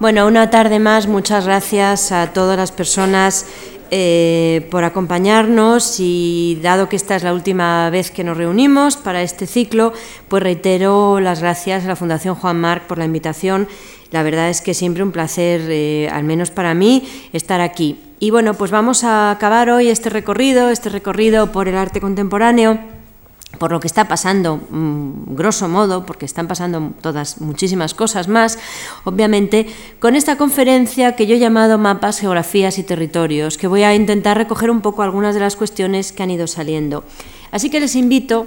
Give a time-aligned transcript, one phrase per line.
[0.00, 3.46] Bueno, una tarde más, muchas gracias a todas las personas
[3.90, 9.22] eh, por acompañarnos y dado que esta es la última vez que nos reunimos para
[9.22, 9.92] este ciclo,
[10.28, 13.66] pues reitero las gracias a la Fundación Juan Marc por la invitación.
[14.12, 17.02] La verdad es que siempre un placer, eh, al menos para mí,
[17.32, 17.98] estar aquí.
[18.20, 22.97] Y bueno, pues vamos a acabar hoy este recorrido, este recorrido por el arte contemporáneo
[23.56, 28.58] por lo que está pasando, mm, grosso modo, porque están pasando todas muchísimas cosas más,
[29.04, 29.66] obviamente,
[29.98, 34.36] con esta conferencia que yo he llamado Mapas, Geografías y Territorios, que voy a intentar
[34.36, 37.04] recoger un poco algunas de las cuestiones que han ido saliendo.
[37.50, 38.46] Así que les invito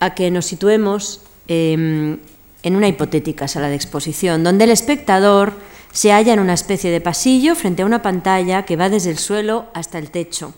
[0.00, 2.18] a que nos situemos em,
[2.62, 5.52] en una hipotética sala de exposición, donde el espectador
[5.92, 9.18] se halla en una especie de pasillo frente a una pantalla que va desde el
[9.18, 10.54] suelo hasta el techo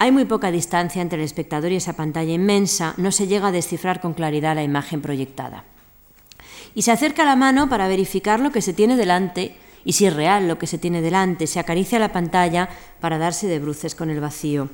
[0.00, 3.52] hay muy poca distancia entre el espectador y esa pantalla inmensa, no se llega a
[3.52, 5.64] descifrar con claridad la imagen proyectada.
[6.74, 10.16] Y se acerca la mano para verificar lo que se tiene delante y si es
[10.16, 14.08] real lo que se tiene delante, se acaricia la pantalla para darse de bruces con
[14.08, 14.70] el vacío.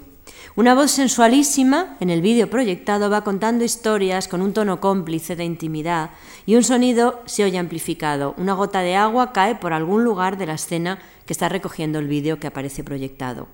[0.55, 5.45] Una voz sensualísima en el vídeo proyectado va contando historias con un tono cómplice de
[5.45, 6.11] intimidad
[6.47, 8.37] y un sonido se oye amplificado.
[8.39, 12.07] Una gota de agua cae por algún lugar de la escena que está recogiendo el
[12.07, 13.49] vídeo que aparece proyectado.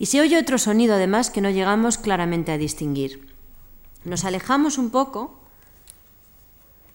[0.00, 3.28] Y se oye otro sonido además que no llegamos claramente a distinguir.
[4.02, 5.38] Nos alejamos un poco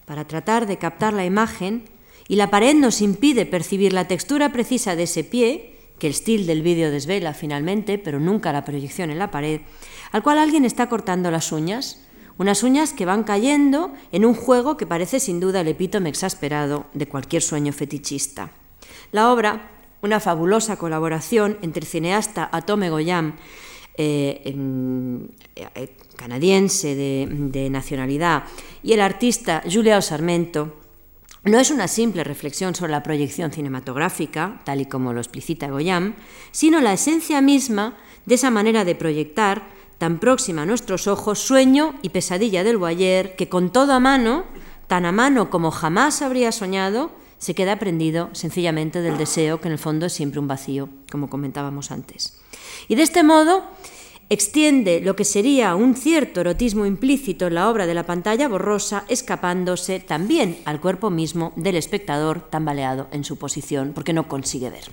[0.06, 1.88] para tratar de captar la imagen
[2.28, 6.48] y la pared nos impide percibir la textura precisa de ese pie, que el estilo
[6.48, 9.62] del vídeo desvela finalmente, pero nunca la proyección en la pared,
[10.12, 12.02] al cual alguien está cortando las uñas,
[12.40, 16.88] unas uñas que van cayendo en un juego que parece sin duda el epítome exasperado
[16.96, 18.50] de cualquier sueño fetichista.
[19.12, 23.36] La obra una fabulosa colaboración entre el cineasta Atome Goyam,
[23.98, 24.42] eh,
[25.56, 28.44] eh, canadiense de, nacionalidad,
[28.84, 30.76] y el artista Juliao Sarmento,
[31.44, 36.16] no es una simple reflexión sobre la proyección cinematográfica, tal y como lo explicita Goyam,
[36.52, 41.96] sino la esencia misma de esa manera de proyectar, tan próxima a nuestros ojos, sueño
[42.02, 44.44] y pesadilla del Boyer, que con todo a mano,
[44.88, 49.74] tan a mano como jamás habría soñado, se queda prendido sencillamente del deseo, que en
[49.74, 52.40] el fondo es siempre un vacío, como comentábamos antes.
[52.88, 53.64] Y de este modo
[54.30, 59.06] extiende lo que sería un cierto erotismo implícito en la obra de la pantalla borrosa,
[59.08, 64.86] escapándose también al cuerpo mismo del espectador tambaleado en su posición, porque no consigue ver.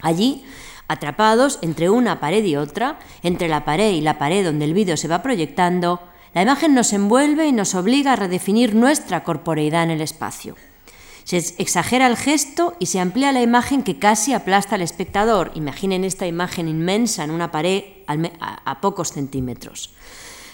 [0.00, 0.44] Allí,
[0.88, 4.96] atrapados entre una pared y otra, entre la pared y la pared donde el vídeo
[4.96, 6.00] se va proyectando,
[6.34, 10.56] la imagen nos envuelve y nos obliga a redefinir nuestra corporeidad en el espacio.
[11.24, 15.52] Se exagera el gesto y se amplía la imagen que casi aplasta al espectador.
[15.54, 19.94] Imaginen esta imagen inmensa en una pared a pocos centímetros.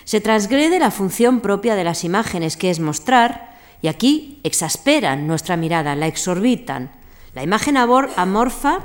[0.04, 5.56] Se transgrede la función propia de las imágenes, que es mostrar, y aquí exasperan nuestra
[5.56, 6.92] mirada, la exorbitan.
[7.34, 8.80] La imagen amorfa,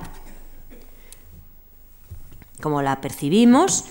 [2.62, 3.86] como la percibimos,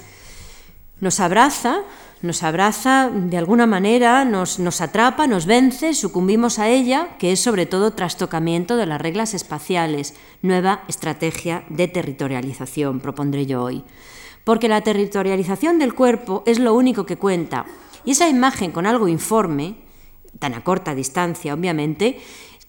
[1.01, 1.81] nos abraza,
[2.23, 7.41] nos abraza de alguna manera, nos, nos, atrapa, nos vence, sucumbimos a ella, que es
[7.41, 13.85] sobre todo trastocamiento de las reglas espaciales, nueva estrategia de territorialización, propondré yo hoy.
[14.45, 17.67] Porque la territorialización del cuerpo es lo único que cuenta,
[18.05, 19.75] y esa imagen con algo informe,
[20.39, 22.21] tan a corta distancia obviamente,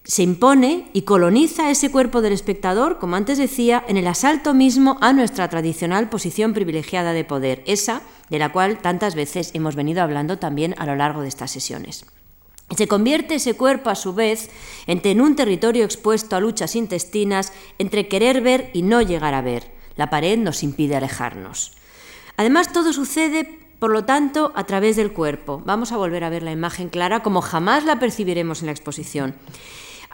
[0.05, 4.97] se impone y coloniza ese cuerpo del espectador, como antes decía, en el asalto mismo
[4.99, 10.01] a nuestra tradicional posición privilegiada de poder, esa de la cual tantas veces hemos venido
[10.01, 12.05] hablando también a lo largo de estas sesiones.
[12.75, 14.49] Se convierte ese cuerpo, a su vez,
[14.87, 19.71] en un territorio expuesto a luchas intestinas entre querer ver y no llegar a ver.
[19.95, 21.73] La pared nos impide alejarnos.
[22.35, 25.61] Además, todo sucede, por lo tanto, a través del cuerpo.
[25.65, 29.35] Vamos a volver a ver la imagen clara como jamás la percibiremos en la exposición.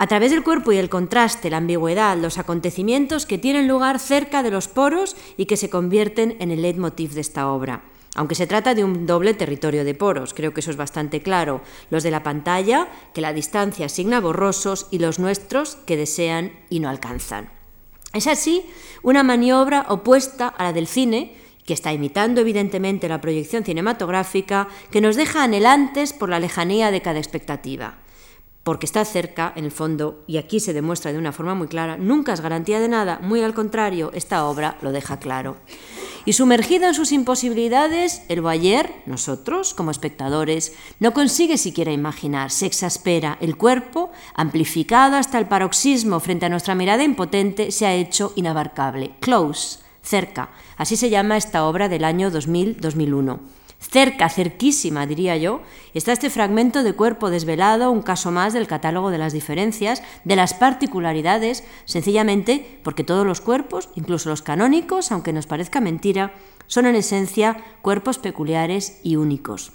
[0.02, 4.44] A través del cuerpo y el contraste, la ambigüedad, los acontecimientos que tienen lugar cerca
[4.44, 7.84] de los poros y que se convierten en el leitmotiv de esta obra.
[8.16, 11.60] Aunque se trata de un doble territorio de poros, creo que eso es bastante claro.
[11.90, 16.80] Los de la pantalla, que la distancia asigna borrosos, y los nuestros, que desean y
[16.80, 17.50] no alcanzan.
[18.14, 18.66] Es así
[19.04, 21.36] una maniobra opuesta a la del cine,
[21.66, 27.02] que está imitando evidentemente la proyección cinematográfica, que nos deja anhelantes por la lejanía de
[27.02, 27.98] cada expectativa
[28.70, 31.98] porque está cerca, en el fondo, y aquí se demuestra de una forma muy clara,
[31.98, 35.58] nunca es garantía de nada, muy al contrario, esta obra lo deja claro.
[36.24, 42.68] Y sumergido en sus imposibilidades, el Bayer, nosotros, como espectadores, no consigue siquiera imaginar, se
[42.68, 48.34] exaspera, el cuerpo, amplificado hasta el paroxismo frente a nuestra mirada impotente, se ha hecho
[48.36, 49.16] inabarcable.
[49.20, 53.40] Close, cerca, así se llama esta obra del año 2000-2001.
[53.80, 55.62] Cerca, cerquísima, diría yo,
[55.94, 60.36] está este fragmento de cuerpo desvelado, un caso más del catálogo de las diferencias, de
[60.36, 66.34] las particularidades, sencillamente porque todos los cuerpos, incluso los canónicos, aunque nos parezca mentira,
[66.68, 69.72] son en esencia cuerpos peculiares y únicos.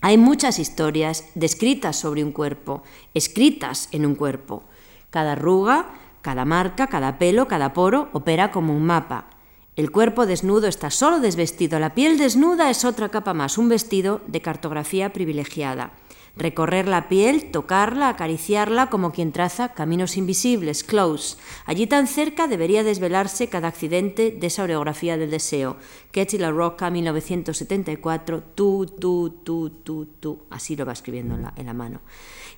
[0.00, 2.82] Hay muchas historias descritas sobre un cuerpo,
[3.12, 4.64] escritas en un cuerpo.
[5.10, 9.33] Cada arruga, cada marca, cada pelo, cada poro opera como un mapa.
[9.76, 14.20] El cuerpo desnudo está solo desvestido, la piel desnuda es otra capa más, un vestido
[14.28, 15.90] de cartografía privilegiada.
[16.36, 21.36] Recorrer la piel, tocarla, acariciarla como quien traza caminos invisibles, close.
[21.66, 25.76] Allí tan cerca debería desvelarse cada accidente de esa orografía del deseo.
[26.12, 30.42] Ketty La Rocca, 1974, tú, tú, tú, tú, tú.
[30.50, 32.00] Así lo va escribiendo en la mano.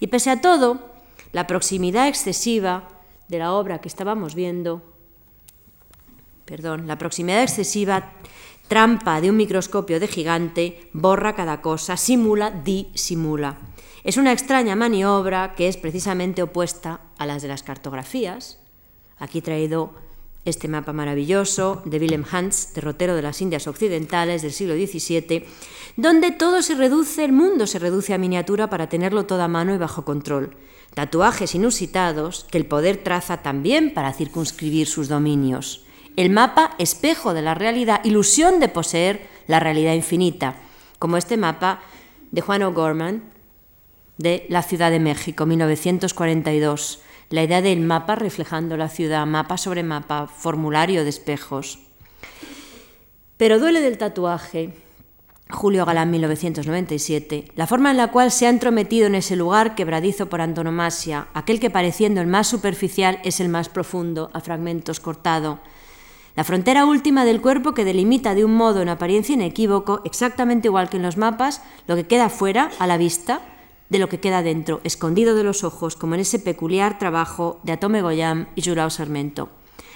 [0.00, 0.80] Y pese a todo,
[1.32, 2.88] la proximidad excesiva
[3.28, 4.95] de la obra que estábamos viendo
[6.46, 8.12] perdón, la proximidad excesiva,
[8.68, 13.58] trampa de un microscopio de gigante, borra cada cosa, simula, disimula.
[14.04, 18.58] Es una extraña maniobra que es precisamente opuesta a las de las cartografías.
[19.18, 19.94] Aquí traído
[20.44, 25.44] este mapa maravilloso de Willem Hans, derrotero de las Indias Occidentales del siglo XVII,
[25.96, 29.74] donde todo se reduce, el mundo se reduce a miniatura para tenerlo todo a mano
[29.74, 30.56] y bajo control.
[30.94, 35.85] Tatuajes inusitados que el poder traza también para circunscribir sus dominios
[36.16, 40.56] el mapa espejo de la realidad, ilusión de poseer la realidad infinita,
[40.98, 41.80] como este mapa
[42.30, 43.22] de Juan O'Gorman
[44.18, 47.00] de la Ciudad de México, 1942.
[47.28, 51.80] La idea del mapa reflejando la ciudad, mapa sobre mapa, formulario de espejos.
[53.36, 54.72] Pero duele del tatuaje,
[55.50, 60.28] Julio Galán, 1997, la forma en la cual se ha entrometido en ese lugar quebradizo
[60.28, 65.60] por antonomasia, aquel que pareciendo el más superficial es el más profundo, a fragmentos cortado,
[66.36, 70.90] la frontera última del cuerpo que delimita de un modo en apariencia inequívoco, exactamente igual
[70.90, 73.40] que en los mapas, lo que queda fuera, a la vista,
[73.88, 77.72] de lo que queda dentro, escondido de los ojos, como en ese peculiar trabajo de
[77.72, 79.48] Atome Goyam y Jurao Sarmento.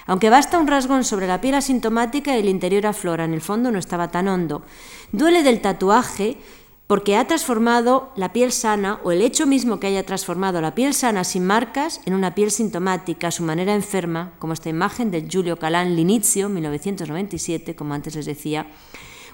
[0.07, 3.79] Aunque basta un rasgón sobre la piel asintomática el interior aflora, en el fondo no
[3.79, 4.63] estaba tan hondo.
[5.13, 6.39] Duele del tatuaje
[6.91, 10.93] porque ha transformado la piel sana o el hecho mismo que haya transformado la piel
[10.93, 15.23] sana sin marcas en una piel sintomática a su manera enferma, como esta imagen de
[15.29, 18.67] Giulio Calán L'Inizio, 1997, como antes les decía,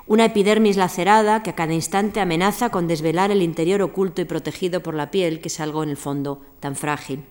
[0.06, 4.82] una epidermis lacerada que a cada instante amenaza con desvelar el interior oculto y protegido
[4.82, 7.24] por la piel, que es algo en el fondo tan frágil.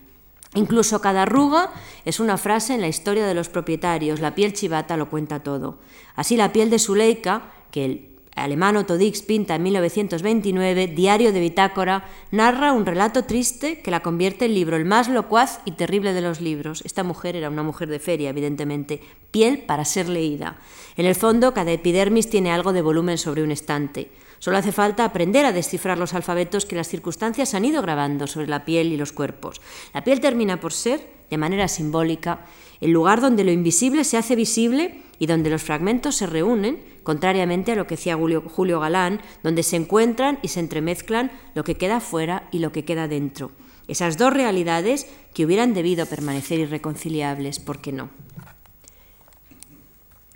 [0.56, 1.70] Incluso cada arruga
[2.04, 5.78] es una frase en la historia de los propietarios, la piel chivata lo cuenta todo.
[6.16, 8.96] Así la piel de Zuleika, que el alemán Otto
[9.26, 14.76] pinta en 1929, Diario de Bitácora, narra un relato triste que la convierte en libro
[14.76, 16.82] el más locuaz y terrible de los libros.
[16.84, 19.00] Esta mujer era una mujer de feria, evidentemente,
[19.30, 20.58] piel para ser leída.
[20.96, 24.10] En el fondo, cada epidermis tiene algo de volumen sobre un estante.
[24.38, 28.48] Solo hace falta aprender a descifrar los alfabetos que las circunstancias han ido grabando sobre
[28.48, 29.60] la piel y los cuerpos.
[29.94, 32.46] La piel termina por ser, de manera simbólica,
[32.80, 37.70] el lugar donde lo invisible se hace visible y donde los fragmentos se reúnen, contrariamente
[37.70, 42.00] a lo que decía Julio, Galán, donde se encuentran y se entremezclan lo que queda
[42.00, 43.52] fuera y lo que queda dentro.
[43.86, 48.10] Esas dos realidades que hubieran debido permanecer irreconciliables, ¿por qué no?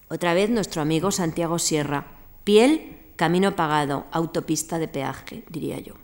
[0.09, 2.07] Otra vez nuestro amigo Santiago Sierra.
[2.45, 5.95] Piel, camino pagado, autopista de peaje, diría yo.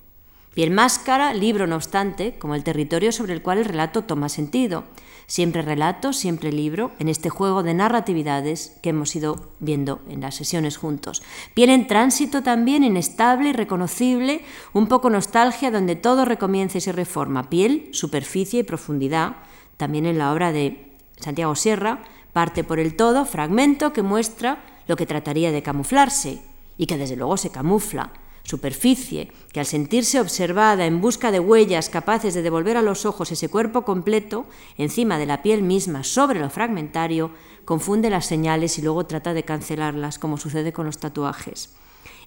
[0.56, 4.84] Piel máscara, libro no obstante, como el territorio sobre el cual el relato toma sentido.
[5.26, 10.34] Siempre relato, siempre libro, en este juego de narratividades que hemos ido viendo en las
[10.34, 11.22] sesiones juntos.
[11.52, 14.40] Piel en tránsito también, inestable, reconocible,
[14.72, 17.50] un poco nostalgia donde todo recomienza y se reforma.
[17.50, 19.36] Piel, superficie y profundidad,
[19.76, 22.02] también en la obra de Santiago Sierra,
[22.32, 26.40] parte por el todo, fragmento que muestra lo que trataría de camuflarse
[26.78, 28.10] y que desde luego se camufla
[28.46, 33.32] superficie, que al sentirse observada en busca de huellas capaces de devolver a los ojos
[33.32, 34.46] ese cuerpo completo,
[34.78, 37.32] encima de la piel misma, sobre lo fragmentario,
[37.64, 41.74] confunde las señales y luego trata de cancelarlas, como sucede con los tatuajes.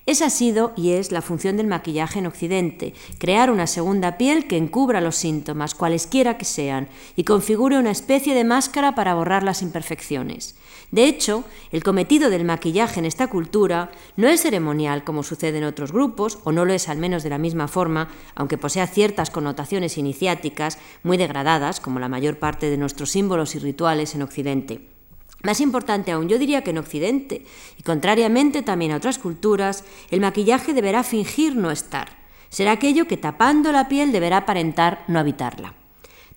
[0.05, 4.47] Esa ha sido y es la función del maquillaje en Occidente, crear una segunda piel
[4.47, 9.43] que encubra los síntomas, cualesquiera que sean, y configure una especie de máscara para borrar
[9.43, 10.55] las imperfecciones.
[10.91, 15.65] De hecho, el cometido del maquillaje en esta cultura no es ceremonial como sucede en
[15.65, 19.29] otros grupos, o no lo es al menos de la misma forma, aunque posea ciertas
[19.29, 24.98] connotaciones iniciáticas muy degradadas, como la mayor parte de nuestros símbolos y rituales en Occidente.
[25.43, 27.45] Más importante aún, yo diría que en Occidente,
[27.77, 32.09] y contrariamente también a otras culturas, el maquillaje deberá fingir no estar.
[32.49, 35.75] Será aquello que tapando la piel deberá aparentar no habitarla.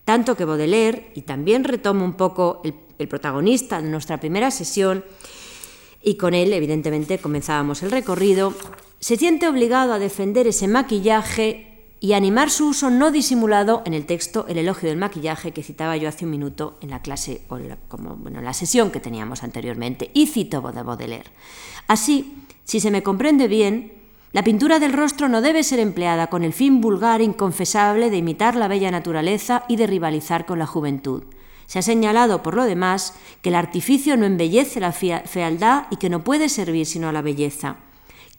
[0.05, 5.05] Tanto que Baudelaire, y también retomo un poco el el protagonista de nuestra primera sesión,
[6.03, 8.55] y con él, evidentemente, comenzábamos el recorrido,
[8.99, 11.72] se siente obligado a defender ese maquillaje
[12.03, 15.97] y animar su uso no disimulado en el texto El elogio del maquillaje que citaba
[15.97, 17.57] yo hace un minuto en la clase o
[17.87, 21.31] como, bueno, en la sesión que teníamos anteriormente y cito de Baudelaire.
[21.87, 23.93] Así, si se me comprende bien,
[24.33, 28.17] la pintura del rostro no debe ser empleada con el fin vulgar e inconfesable de
[28.17, 31.23] imitar la bella naturaleza y de rivalizar con la juventud.
[31.67, 36.11] Se ha señalado, por lo demás, que el artificio no embellece la fealdad y que
[36.11, 37.77] no puede servir sino a la belleza.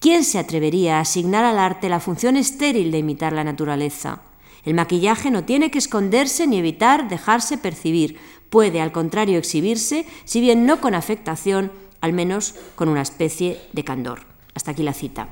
[0.03, 4.19] ¿Quién se atrevería a asignar al arte la función estéril de imitar la naturaleza?
[4.65, 8.19] El maquillaje no tiene que esconderse ni evitar dejarse percibir,
[8.49, 13.85] puede al contrario exhibirse, si bien no con afectación, al menos con una especie de
[13.85, 14.25] candor.
[14.53, 15.29] Hasta aquí la cita.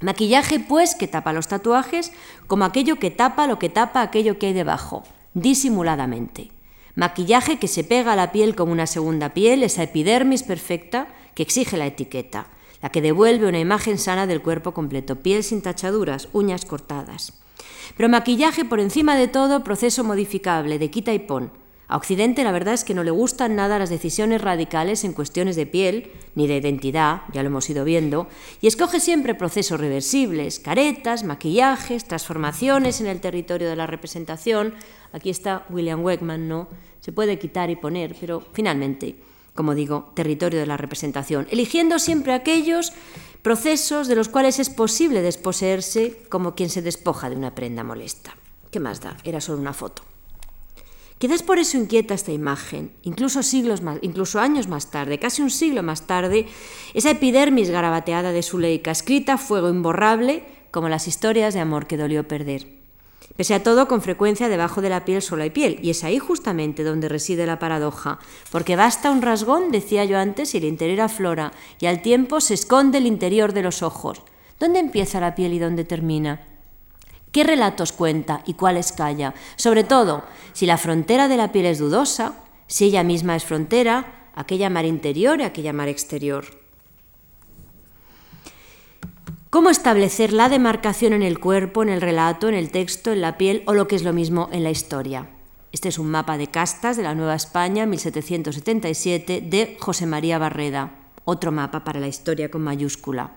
[0.00, 2.10] Maquillaje, pues, que tapa los tatuajes
[2.48, 6.50] como aquello que tapa lo que tapa aquello que hay debajo, disimuladamente.
[6.96, 11.44] Maquillaje que se pega a la piel como una segunda piel, esa epidermis perfecta que
[11.44, 12.48] exige la etiqueta
[12.82, 17.34] la que devuelve una imagen sana del cuerpo completo, piel sin tachaduras, uñas cortadas.
[17.96, 21.52] Pero maquillaje por encima de todo, proceso modificable, de quita y pon.
[21.88, 25.56] A Occidente la verdad es que no le gustan nada las decisiones radicales en cuestiones
[25.56, 28.28] de piel, ni de identidad, ya lo hemos ido viendo,
[28.60, 34.74] y escoge siempre procesos reversibles, caretas, maquillajes, transformaciones en el territorio de la representación.
[35.12, 36.68] Aquí está William Wegman, ¿no?
[37.00, 39.16] Se puede quitar y poner, pero finalmente
[39.60, 42.94] como digo, territorio de la representación, eligiendo siempre aquellos
[43.42, 48.34] procesos de los cuales es posible desposeerse como quien se despoja de una prenda molesta.
[48.70, 49.18] ¿Qué más da?
[49.22, 50.02] Era solo una foto.
[51.18, 55.50] Quizás por eso inquieta esta imagen, incluso siglos más, incluso años más tarde, casi un
[55.50, 56.46] siglo más tarde,
[56.94, 62.26] esa epidermis garabateada de Zuleika, escrita fuego imborrable, como las historias de amor que dolió
[62.26, 62.79] perder.
[63.40, 66.18] Pese a todo, con frecuencia debajo de la piel solo hay piel, y es ahí
[66.18, 68.18] justamente donde reside la paradoja,
[68.52, 72.52] porque basta un rasgón, decía yo antes, y el interior aflora, y al tiempo se
[72.52, 74.20] esconde el interior de los ojos.
[74.58, 76.42] ¿Dónde empieza la piel y dónde termina?
[77.32, 79.32] ¿Qué relatos cuenta y cuáles calla?
[79.56, 82.34] Sobre todo, si la frontera de la piel es dudosa,
[82.66, 86.59] si ella misma es frontera, aquella mar interior y aquella mar exterior.
[89.50, 93.36] ¿Cómo establecer la demarcación en el cuerpo, en el relato, en el texto, en la
[93.36, 95.28] piel o lo que es lo mismo en la historia?
[95.72, 100.92] Este es un mapa de castas de la Nueva España 1777 de José María Barreda,
[101.24, 103.32] otro mapa para la historia con mayúscula.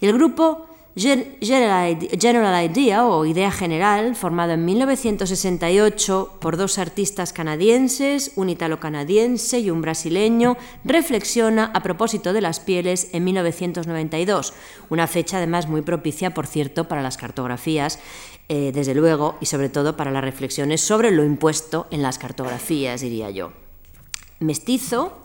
[0.00, 8.50] El grupo General Idea o Idea General, formado en 1968 por dos artistas canadienses, un
[8.50, 14.52] italo-canadiense y un brasileño, reflexiona a propósito de las pieles en 1992,
[14.88, 18.00] una fecha además muy propicia, por cierto, para las cartografías,
[18.48, 23.00] eh, desde luego, y sobre todo para las reflexiones sobre lo impuesto en las cartografías,
[23.00, 23.52] diría yo.
[24.40, 25.16] Mestizo,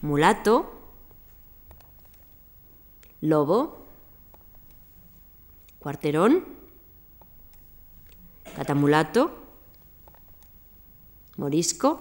[0.00, 0.73] mulato,
[3.24, 3.86] lobo,
[5.78, 6.44] cuarterón,
[8.54, 9.32] catamulato,
[11.38, 12.00] morisco.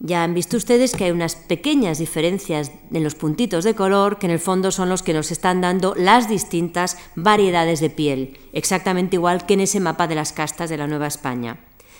[0.00, 4.26] Ya han visto ustedes que hay unas pequeñas diferencias en los puntitos de color que
[4.26, 9.16] en el fondo son los que nos están dando las distintas variedades de piel, exactamente
[9.16, 11.58] igual que en ese mapa de las castas de la Nueva España.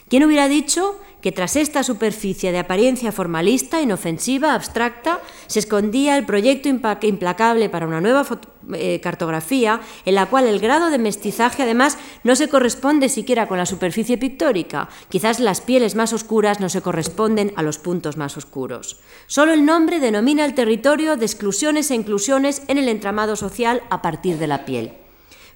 [0.09, 6.27] ¿Quién hubiera dicho que tras esta superficie de apariencia formalista, inofensiva, abstracta, se escondía el
[6.27, 8.27] proyecto implacable para una nueva
[8.75, 13.57] eh, cartografía en la cual el grado de mestizaje además no se corresponde siquiera con
[13.57, 14.91] la superficie pictórica.
[15.09, 19.01] Quizás las pieles más oscuras no se corresponden a los puntos más oscuros.
[19.27, 24.03] Solo el nombre denomina el territorio de exclusiones e inclusiones en el entramado social a
[24.03, 25.04] partir de la piel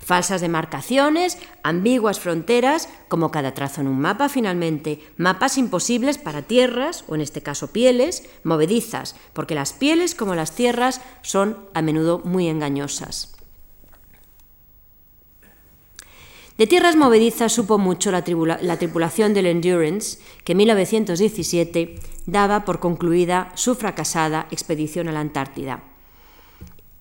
[0.08, 7.04] falsas demarcaciones, ambiguas fronteras, como cada trazo en un mapa finalmente, mapas imposibles para tierras,
[7.08, 12.22] o en este caso pieles, movedizas, porque las pieles como las tierras son a menudo
[12.24, 13.36] muy engañosas.
[16.56, 18.24] De tierras movedizas supo mucho la,
[18.62, 25.20] la, tripulación del Endurance, que en 1917 daba por concluida su fracasada expedición a la
[25.20, 25.82] Antártida,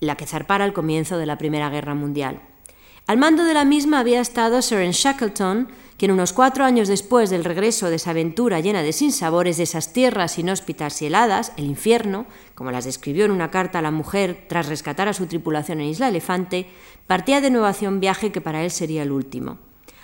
[0.02, 2.42] la que zarpara al comienzo de la Primera Guerra Mundial.
[3.08, 7.46] Al mando de la misma había estado Sir Shackleton, quien unos cuatro años después del
[7.46, 12.26] regreso de esa aventura llena de sinsabores de esas tierras inhóspitas y heladas, el infierno,
[12.54, 15.88] como las describió en una carta a la mujer tras rescatar a su tripulación en
[15.88, 16.68] Isla Elefante,
[17.08, 19.58] partía de nuevo hacia un viaje que para él sería el último.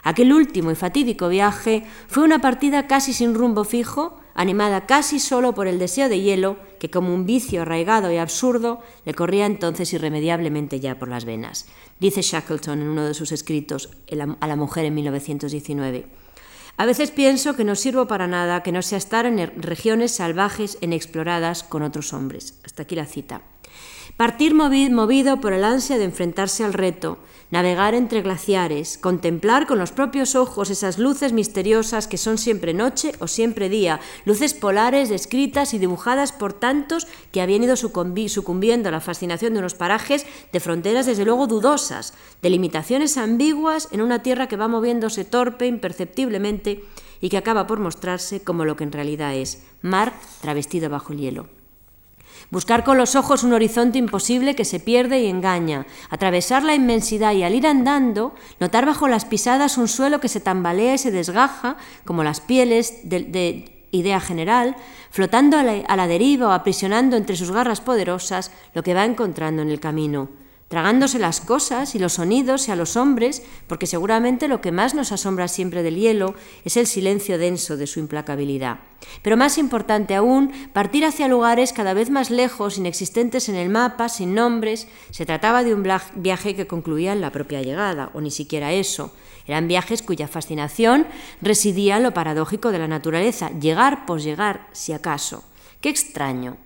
[0.04, 5.54] Aquel último y fatídico viaje fue una partida casi sin rumbo fijo, animada casi solo
[5.54, 9.94] por el deseo de hielo que como un vicio arraigado y absurdo le corría entonces
[9.94, 11.68] irremediablemente ya por las venas.
[12.00, 13.90] Dice Shackleton en uno de sus escritos
[14.40, 16.06] a la mujer en 1919.
[16.76, 20.78] A veces pienso que no sirvo para nada que no sea estar en regiones salvajes
[20.82, 22.60] inexploradas con otros hombres.
[22.66, 23.44] Hasta aquí la cita.
[24.18, 27.18] Partir movido por el ansia de enfrentarse al reto,
[27.50, 33.14] navegar entre glaciares, contemplar con los propios ojos esas luces misteriosas que son siempre noche
[33.18, 38.92] o siempre día, luces polares descritas y dibujadas por tantos que habían ido sucumbiendo a
[38.92, 44.22] la fascinación de unos parajes de fronteras desde luego dudosas, de limitaciones ambiguas en una
[44.22, 46.84] tierra que va moviéndose torpe, imperceptiblemente,
[47.20, 51.20] y que acaba por mostrarse como lo que en realidad es, mar travestido bajo el
[51.20, 51.63] hielo.
[52.52, 57.34] Buscar con los ojos un horizonte imposible que se pierde y engaña, atravesar la inmensidad
[57.34, 61.12] y al ir andando, notar bajo las pisadas un suelo que se tambalea y se
[61.12, 64.76] desgaja, como las pieles de, idea general,
[65.12, 69.70] flotando a la, deriva o aprisionando entre sus garras poderosas lo que va encontrando en
[69.70, 70.43] el camino
[70.74, 74.96] tragándose las cosas y los sonidos y a los hombres, porque seguramente lo que más
[74.96, 76.34] nos asombra siempre del hielo
[76.66, 78.80] es el silencio denso de su implacabilidad.
[79.22, 84.10] Pero más importante aún, partir hacia lugares cada vez más lejos, inexistentes en el mapa,
[84.10, 88.32] sin nombres, se trataba de un viaje que concluía en la propia llegada, o ni
[88.32, 89.14] siquiera eso.
[89.46, 91.06] Eran viajes cuya fascinación
[91.40, 95.44] residía en lo paradójico de la naturaleza, llegar por llegar, si acaso.
[95.82, 96.58] Qué extraño.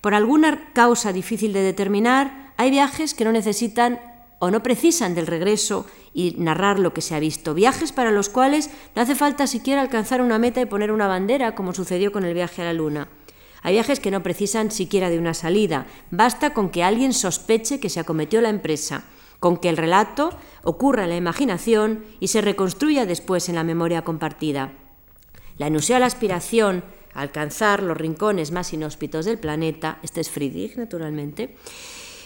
[0.00, 4.00] Por alguna causa difícil de determinar, hay viajes que no necesitan
[4.40, 7.54] o no precisan del regreso y narrar lo que se ha visto.
[7.54, 11.54] Viajes para los cuales no hace falta siquiera alcanzar una meta y poner una bandera,
[11.54, 13.08] como sucedió con el viaje a la Luna.
[13.62, 15.86] Hay viajes que no precisan siquiera de una salida.
[16.10, 19.04] Basta con que alguien sospeche que se acometió la empresa,
[19.38, 20.30] con que el relato
[20.64, 24.72] ocurra en la imaginación y se reconstruya después en la memoria compartida.
[25.58, 26.82] La inusual aspiración
[27.14, 31.54] a alcanzar los rincones más inhóspitos del planeta, este es Friedrich, naturalmente,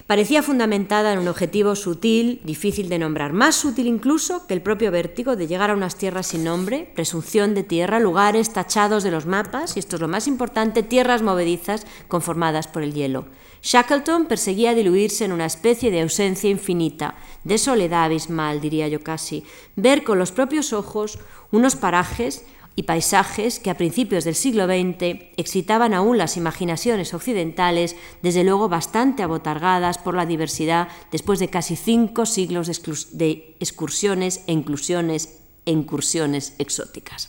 [0.07, 4.91] parecía fundamentada en un objetivo sutil, difícil de nombrar, más sutil incluso que el propio
[4.91, 9.27] vértigo de llegar a unas tierras sin nombre, presunción de tierra, lugares tachados de los
[9.27, 13.27] mapas, y esto es lo más importante, tierras movedizas conformadas por el hielo.
[13.63, 19.45] Shackleton perseguía diluirse en una especie de ausencia infinita, de soledad abismal, diría yo casi,
[19.77, 21.19] ver con los propios ojos
[21.53, 27.97] unos parajes y paisajes que a principios del siglo XX excitaban aún las imaginaciones occidentales,
[28.23, 32.69] desde luego bastante abotargadas por la diversidad después de casi cinco siglos
[33.13, 37.29] de excursiones e inclusiones e incursiones exóticas.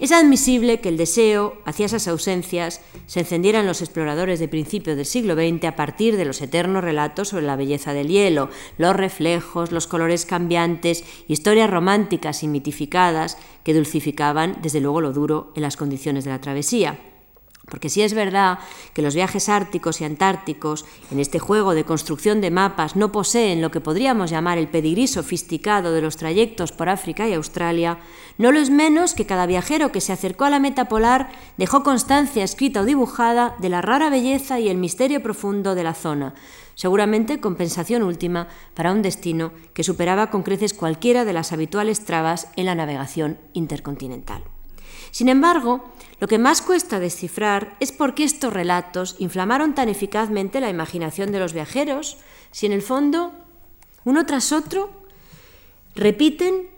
[0.00, 4.96] Es admisible que el deseo hacia esas ausencias se encendiera en los exploradores de principios
[4.96, 8.96] del siglo XX a partir de los eternos relatos sobre la belleza del hielo, los
[8.96, 15.62] reflejos, los colores cambiantes, historias románticas y mitificadas que dulcificaban desde luego lo duro en
[15.62, 17.11] las condiciones de la travesía.
[17.70, 18.58] Porque si es verdad
[18.92, 23.62] que los viajes árticos y antárticos en este juego de construcción de mapas no poseen
[23.62, 27.98] lo que podríamos llamar el pedigrí sofisticado de los trayectos por África y Australia,
[28.36, 31.84] no lo es menos que cada viajero que se acercó a la meta polar dejó
[31.84, 36.34] constancia escrita o dibujada de la rara belleza y el misterio profundo de la zona,
[36.74, 42.48] seguramente compensación última para un destino que superaba con creces cualquiera de las habituales trabas
[42.56, 44.42] en la navegación intercontinental.
[45.12, 45.84] Sin embargo,
[46.18, 51.30] lo que más cuesta descifrar es por qué estos relatos inflamaron tan eficazmente la imaginación
[51.32, 52.16] de los viajeros,
[52.50, 53.32] si en el fondo,
[54.04, 54.90] uno tras otro,
[55.94, 56.70] repiten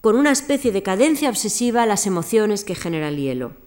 [0.00, 3.61] con una especie de cadencia obsesiva las emociones que genera el hielo.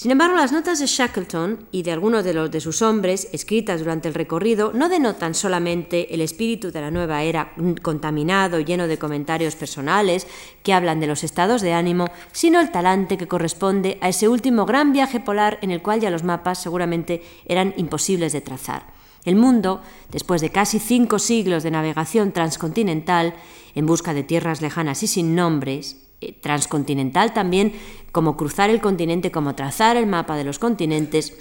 [0.00, 3.80] Sin embargo, las notas de Shackleton y de algunos de los de sus hombres, escritas
[3.80, 8.98] durante el recorrido, no denotan solamente el espíritu de la nueva era contaminado, lleno de
[8.98, 10.26] comentarios personales
[10.62, 14.64] que hablan de los estados de ánimo, sino el talante que corresponde a ese último
[14.64, 18.84] gran viaje polar en el cual ya los mapas seguramente eran imposibles de trazar.
[19.26, 23.34] El mundo, después de casi cinco siglos de navegación transcontinental
[23.74, 26.09] en busca de tierras lejanas y sin nombres,
[26.40, 27.72] transcontinental también,
[28.12, 31.34] como cruzar el continente, como trazar el mapa de los continentes,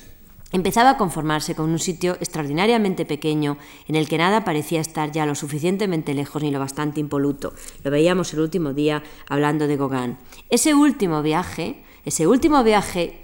[0.52, 5.26] empezaba a conformarse con un sitio extraordinariamente pequeño en el que nada parecía estar ya
[5.26, 7.54] lo suficientemente lejos ni lo bastante impoluto.
[7.84, 10.18] Lo veíamos el último día hablando de Gauguin.
[10.50, 13.22] Ese último viaje, ese último viaje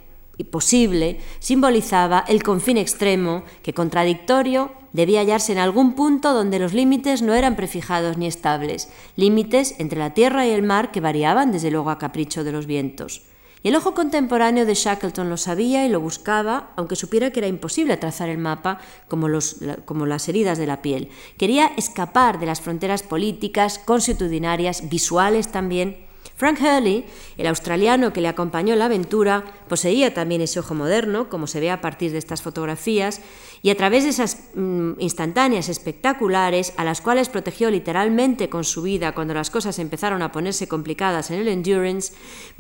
[0.51, 7.21] posible, simbolizaba el confín extremo que, contradictorio, debía hallarse en algún punto donde los límites
[7.21, 11.69] no eran prefijados ni estables, límites entre la tierra y el mar que variaban desde
[11.69, 13.23] luego a capricho de los vientos.
[13.61, 17.47] Y el ojo contemporáneo de Shackleton lo sabía y lo buscaba, aunque supiera que era
[17.47, 18.79] imposible trazar el mapa
[19.09, 21.09] como, las heridas de la piel.
[21.37, 26.04] Quería escapar de las fronteras políticas, consuetudinarias, visuales también,
[26.35, 27.05] Frank Hurley,
[27.37, 31.61] el australiano que le acompañó en la aventura, poseía también ese ojo moderno, como se
[31.61, 33.21] ve a partir de estas fotografías,
[33.61, 38.81] y a través de esas mm, instantáneas espectaculares, a las cuales protegió literalmente con su
[38.81, 42.13] vida cuando las cosas empezaron a ponerse complicadas en el Endurance,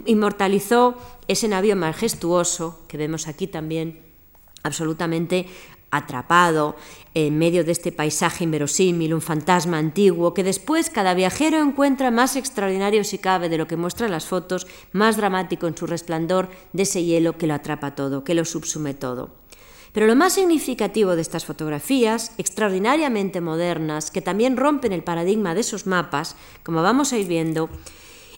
[0.05, 0.95] inmortalizó
[1.27, 3.99] ese navío majestuoso que vemos aquí también
[4.63, 5.47] absolutamente
[5.91, 6.75] atrapado
[7.15, 12.35] en medio de este paisaje inverosímil, un fantasma antiguo, que después cada viajero encuentra más
[12.35, 16.83] extraordinario si cabe de lo que muestran las fotos, más dramático en su resplandor de
[16.83, 19.29] ese hielo que lo atrapa todo, que lo subsume todo.
[19.93, 25.61] Pero lo más significativo de estas fotografías, extraordinariamente modernas, que también rompen el paradigma de
[25.61, 27.69] esos mapas, como vamos a ir viendo,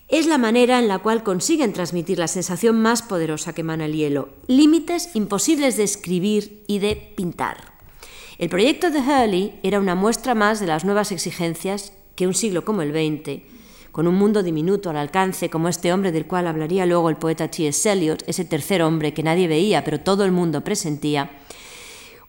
[0.08, 3.96] es la manera en la cual consiguen transmitir la sensación más poderosa que emana el
[3.96, 7.77] hielo, límites imposibles de escribir y de pintar.
[8.38, 12.64] El proyecto de Hurley era una muestra más de las nuevas exigencias que un siglo
[12.64, 13.42] como el XX,
[13.92, 17.48] con un mundo diminuto al alcance como este hombre del cual hablaría luego el poeta
[17.48, 17.92] T.S.
[17.92, 21.32] Eliot, ese tercer hombre que nadie veía pero todo el mundo presentía,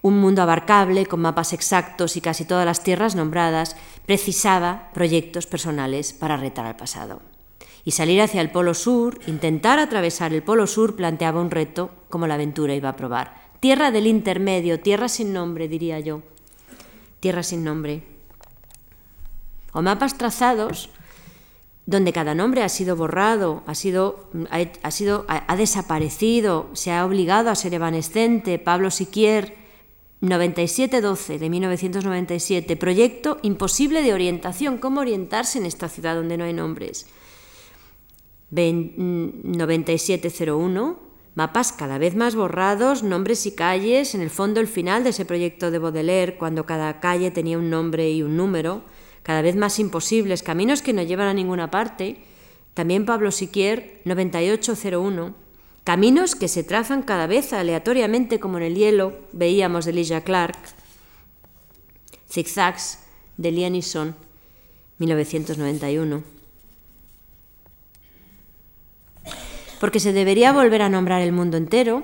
[0.01, 6.15] un mundo abarcable con mapas exactos y casi todas las tierras nombradas, precisaba proyectos personales
[6.15, 7.21] para retar al pasado.
[7.85, 12.27] Y salir hacia el Polo Sur, intentar atravesar el Polo Sur planteaba un reto como
[12.27, 13.48] la aventura iba a probar.
[13.61, 16.23] Tierra del intermedio, tierra sin nombre, diría yo.
[17.21, 18.03] Tierra sin nombre.
[19.73, 20.91] O mapas trazados
[21.89, 24.29] donde cada nombre ha sido borrado, ha, sido,
[24.83, 28.59] ha, sido, ha, desaparecido, se ha obligado a ser evanescente.
[28.59, 29.55] Pablo Siquier,
[30.21, 34.77] 9712 de 1997, proyecto imposible de orientación.
[34.77, 37.07] ¿Cómo orientarse en esta ciudad donde no hay nombres?
[38.51, 40.99] 9701,
[41.39, 45.25] Mapas cada vez más borrados, nombres y calles, en el fondo el final de ese
[45.25, 48.83] proyecto de Baudelaire, cuando cada calle tenía un nombre y un número,
[49.23, 52.17] cada vez más imposibles, caminos que no llevan a ninguna parte.
[52.75, 55.37] También Pablo Siquier, 9801.
[55.85, 60.59] Caminos que se trazan cada vez aleatoriamente como en el hielo, veíamos de Lilla Clark.
[62.29, 62.99] Zigzags
[63.37, 64.17] de Lienison,
[64.99, 66.38] 1991.
[69.81, 72.03] Porque se debería volver a nombrar el mundo entero,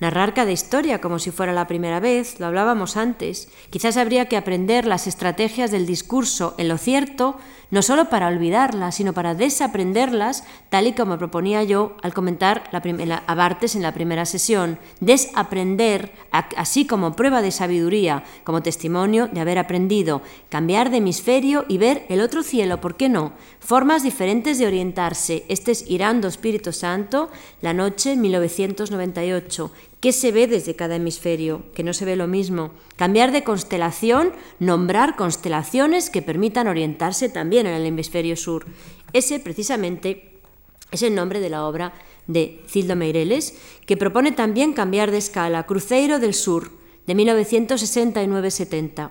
[0.00, 3.48] narrar cada historia como si fuera la primera vez, lo hablábamos antes.
[3.70, 7.36] Quizás habría que aprender las estrategias del discurso en lo cierto,
[7.70, 13.22] no solo para olvidarlas, sino para desaprenderlas, tal y como proponía yo al comentar la
[13.26, 14.78] a Bartes en la primera sesión.
[15.00, 21.78] Desaprender, así como prueba de sabiduría, como testimonio de haber aprendido, cambiar de hemisferio y
[21.78, 23.32] ver el otro cielo, ¿por qué no?
[23.58, 25.44] Formas diferentes de orientarse.
[25.48, 27.30] Este es Irando Espíritu Santo,
[27.60, 29.72] la noche 1998.
[30.04, 31.64] ¿Qué se ve desde cada hemisferio?
[31.72, 32.72] Que no se ve lo mismo.
[32.96, 38.66] Cambiar de constelación, nombrar constelaciones que permitan orientarse también en el hemisferio sur.
[39.14, 40.42] Ese precisamente
[40.90, 41.94] es el nombre de la obra
[42.26, 46.72] de Cildo Meireles, que propone también cambiar de escala, Cruzeiro del Sur,
[47.06, 49.10] de 1969-70.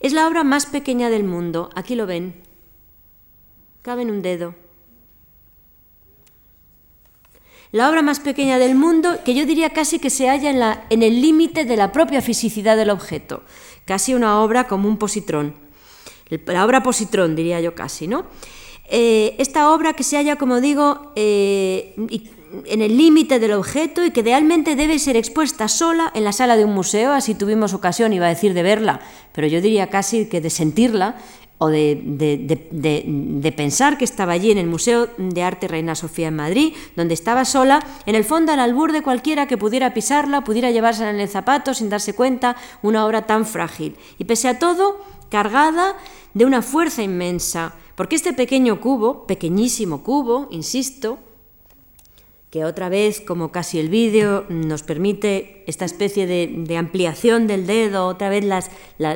[0.00, 2.40] Es la obra más pequeña del mundo, aquí lo ven.
[3.82, 4.54] Cabe en un dedo
[7.72, 10.84] la obra más pequeña del mundo, que yo diría casi que se halla en, la,
[10.90, 13.42] en el límite de la propia fisicidad del objeto,
[13.84, 15.54] casi una obra como un positrón.
[16.46, 18.26] La obra positrón, diría yo casi, ¿no?
[18.88, 21.94] Eh, esta obra que se halla, como digo, eh,
[22.66, 26.56] en el límite del objeto y que idealmente debe ser expuesta sola en la sala
[26.56, 29.00] de un museo, así tuvimos ocasión, iba a decir, de verla,
[29.32, 31.16] pero yo diría casi que de sentirla
[31.62, 36.72] o de, pensar que estaba allí en el Museo de Arte Reina Sofía en Madrid,
[36.96, 41.10] donde estaba sola, en el fondo al albur de cualquiera que pudiera pisarla, pudiera llevársela
[41.10, 43.94] en el zapato sin darse cuenta, una obra tan frágil.
[44.16, 45.96] Y pese a todo, cargada
[46.32, 51.18] de una fuerza inmensa, porque este pequeño cubo, pequeñísimo cubo, insisto,
[52.50, 58.06] que otra vez, como casi el vídeo, nos permite esta especie de, ampliación del dedo,
[58.06, 58.44] otra vez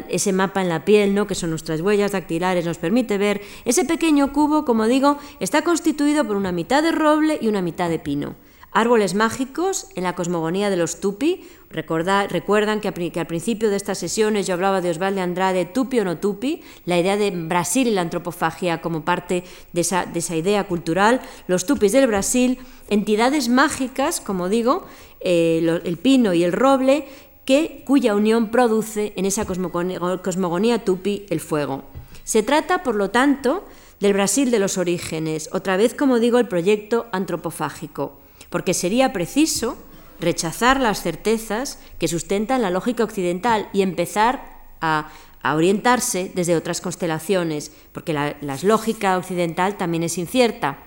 [0.09, 1.27] ese mapa en la piel, ¿no?
[1.27, 3.41] que son nuestras huellas dactilares, nos permite ver.
[3.65, 7.91] Ese pequeño cubo, como digo, está constituido por una mitad de roble y una mitad
[7.91, 8.37] de pino.
[8.77, 11.45] Árboles mágicos en la cosmogonía de los tupi.
[11.71, 16.19] recuerdan que, al principio de estas sesiones yo hablaba de Osvaldo Andrade, tupi o no
[16.19, 20.67] tupi, la idea de Brasil y la antropofagia como parte de esa, de esa idea
[20.67, 21.21] cultural.
[21.47, 22.59] Los tupis del Brasil,
[22.89, 24.85] entidades mágicas, como digo,
[25.21, 27.07] eh, el pino y el roble,
[27.45, 31.85] que, cuya unión produce en esa cosmogonía, cosmogonía tupi el fuego.
[32.25, 33.65] Se trata, por lo tanto,
[34.01, 38.24] del Brasil de los orígenes, otra vez, como digo, el proyecto antropofágico
[38.55, 39.77] porque sería preciso
[40.21, 45.11] rechazar las certezas que sustentan la lógica occidental y empezar a,
[45.43, 50.79] orientarse desde otras constelaciones, porque la, lógica occidental también es incierta.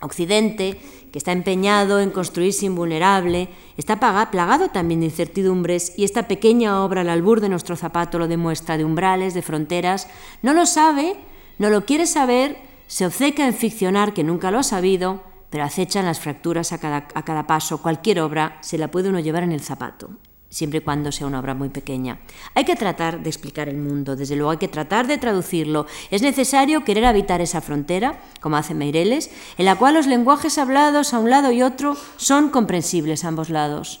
[0.00, 3.98] Occidente, que está empeñado en construirse invulnerable, está
[4.30, 8.78] plagado también de incertidumbres y esta pequeña obra al albur de nuestro zapato lo demuestra,
[8.78, 10.06] de umbrales, de fronteras.
[10.42, 11.16] No lo sabe,
[11.58, 16.06] no lo quiere saber, se obceca en ficcionar que nunca lo ha sabido pero acechan
[16.06, 17.82] las fracturas a cada, a cada paso.
[17.82, 20.10] Cualquier obra se la puede uno llevar en el zapato.
[20.48, 22.18] siempre y cuando sea una obra muy pequeña.
[22.54, 25.86] Hay que tratar de explicar el mundo, desde luego hay que tratar de traducirlo.
[26.10, 31.14] Es necesario querer habitar esa frontera, como hace Meireles, en la cual los lenguajes hablados
[31.14, 34.00] a un lado y otro son comprensibles a ambos lados.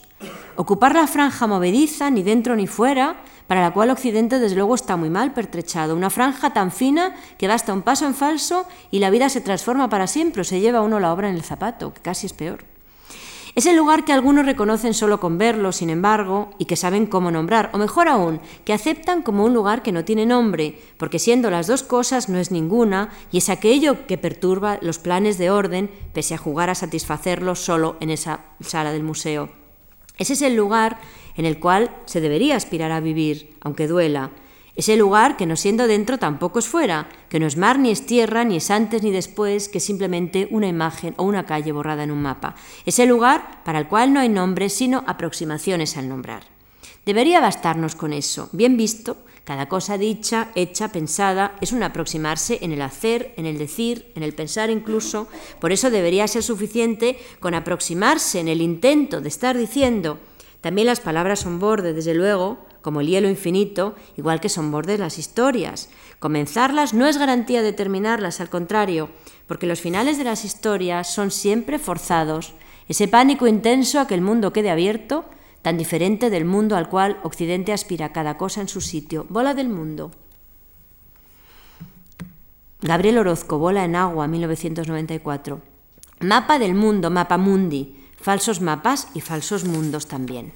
[0.56, 4.96] Ocupar la franja movediza, ni dentro ni fuera, para la cual Occidente desde luego está
[4.96, 5.96] muy mal pertrechado.
[5.96, 9.88] Una franja tan fina que basta un paso en falso y la vida se transforma
[9.88, 12.62] para siempre, o se lleva uno la obra en el zapato, que casi es peor.
[13.56, 17.32] Es el lugar que algunos reconocen solo con verlo, sin embargo, y que saben cómo
[17.32, 21.50] nombrar, o mejor aún, que aceptan como un lugar que no tiene nombre, porque siendo
[21.50, 25.90] las dos cosas no es ninguna, y es aquello que perturba los planes de orden,
[26.12, 29.50] pese a jugar a satisfacerlos solo en esa sala del museo.
[30.20, 30.98] Ese es el lugar
[31.36, 34.30] en el cual se debería aspirar a vivir, aunque duela,
[34.76, 38.06] ese lugar que no siendo dentro tampoco es fuera, que no es mar ni es
[38.06, 42.04] tierra, ni es antes ni después, que es simplemente una imagen o una calle borrada
[42.04, 42.54] en un mapa.
[42.86, 46.44] Ese lugar para el cual no hay nombre, sino aproximaciones al nombrar.
[47.04, 48.48] Debería bastarnos con eso.
[48.52, 53.58] Bien visto, cada cosa dicha, hecha, pensada, es un aproximarse en el hacer, en el
[53.58, 55.26] decir, en el pensar incluso.
[55.60, 60.20] Por eso debería ser suficiente con aproximarse en el intento de estar diciendo.
[60.60, 65.00] También las palabras son borde, desde luego, como el hielo infinito, igual que son bordes
[65.00, 65.88] las historias.
[66.18, 69.10] Comenzarlas no es garantía de terminarlas, al contrario,
[69.46, 72.54] porque los finales de las historias son siempre forzados.
[72.88, 75.24] Ese pánico intenso a que el mundo quede abierto,
[75.62, 79.26] tan diferente del mundo al cual Occidente aspira cada cosa en su sitio.
[79.28, 80.10] Bola del mundo.
[82.82, 85.60] Gabriel Orozco, Bola en agua, 1994.
[86.20, 87.99] Mapa del mundo, mapa mundi.
[88.20, 90.52] Falsos mapas y falsos mundos también.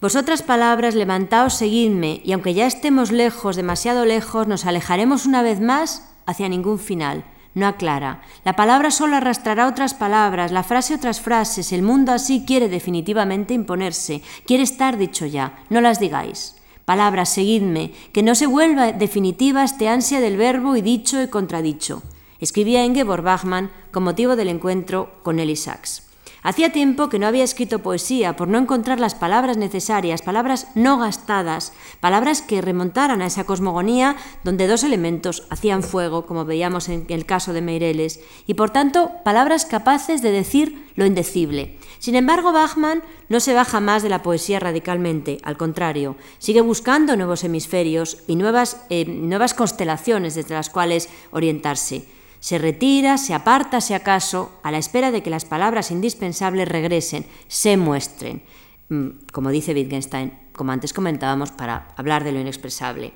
[0.00, 5.60] Vosotras palabras, levantaos, seguidme, y aunque ya estemos lejos, demasiado lejos, nos alejaremos una vez
[5.60, 7.24] más hacia ningún final.
[7.54, 8.22] No aclara.
[8.44, 11.72] La palabra solo arrastrará otras palabras, la frase otras frases.
[11.72, 15.62] El mundo así quiere definitivamente imponerse, quiere estar dicho ya.
[15.70, 16.56] No las digáis.
[16.84, 22.02] Palabras, seguidme, que no se vuelva definitiva este ansia del verbo y dicho y contradicho.
[22.42, 26.08] Escribía Ingeborg Bachmann con motivo del encuentro con Eli Sachs.
[26.42, 30.98] Hacía tiempo que no había escrito poesía por no encontrar las palabras necesarias, palabras no
[30.98, 37.06] gastadas, palabras que remontaran a esa cosmogonía donde dos elementos hacían fuego, como veíamos en
[37.10, 41.78] el caso de Meireles, y por tanto palabras capaces de decir lo indecible.
[42.00, 47.16] Sin embargo, Bachmann no se baja más de la poesía radicalmente, al contrario, sigue buscando
[47.16, 52.04] nuevos hemisferios y nuevas, eh, nuevas constelaciones desde las cuales orientarse.
[52.42, 57.24] Se retira, se aparta, si acaso, a la espera de que las palabras indispensables regresen,
[57.46, 58.42] se muestren,
[58.88, 63.12] mm, como dice Wittgenstein, como antes comentábamos, para hablar de lo inexpresable.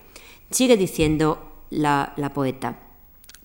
[0.52, 2.78] Sigue diciendo la, la poeta.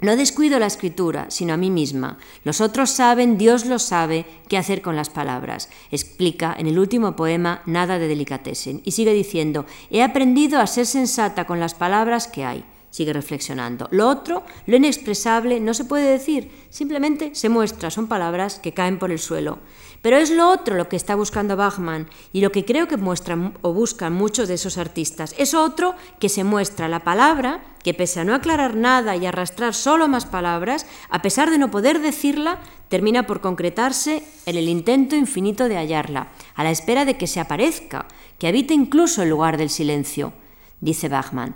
[0.02, 2.20] No descuido la escritura, sino a mí misma.
[2.44, 5.67] Los otros saben, Dios lo sabe, qué hacer con las palabras.
[5.89, 8.84] Explica en el último poema Nada de delicatessen.
[8.86, 13.88] Y sigue diciendo, he aprendido a ser sensata con las palabras que hay sigue reflexionando.
[13.89, 18.99] Lo otro, lo inexpresable, no se puede decir, simplemente se muestra, son palabras que caen
[18.99, 19.58] por el suelo.
[20.01, 23.58] Pero es lo otro lo que está buscando Bachmann y lo que creo que muestran
[23.62, 25.34] o buscan muchos de esos artistas.
[25.38, 29.73] Es otro que se muestra la palabra, que pese a no aclarar nada y arrastrar
[29.73, 35.15] solo más palabras, a pesar de no poder decirla, termina por concretarse en el intento
[35.15, 39.58] infinito de hallarla, a la espera de que se aparezca, que habite incluso el lugar
[39.58, 40.34] del silencio.
[40.80, 41.56] Dice Bachmann,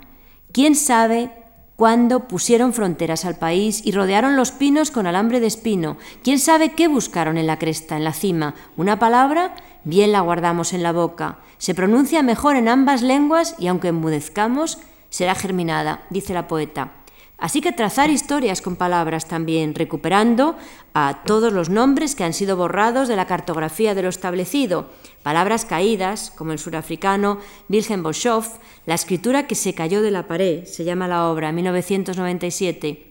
[0.56, 1.30] ¿Quién sabe
[1.76, 5.98] cuándo pusieron fronteras al país y rodearon los pinos con alambre de espino?
[6.24, 8.54] ¿Quién sabe qué buscaron en la cresta, en la cima?
[8.78, 9.54] ¿Una palabra?
[9.84, 11.40] Bien la guardamos en la boca.
[11.58, 14.78] Se pronuncia mejor en ambas lenguas y aunque enmudezcamos,
[15.10, 16.92] será germinada, dice la poeta.
[17.38, 20.56] Así que trazar historias con palabras también, recuperando
[20.94, 24.90] a todos los nombres que han sido borrados de la cartografía de lo establecido,
[25.22, 30.64] palabras caídas, como el surafricano Wilhelm Boschoff, la escritura que se cayó de la pared,
[30.64, 33.06] se llama la obra, 1997,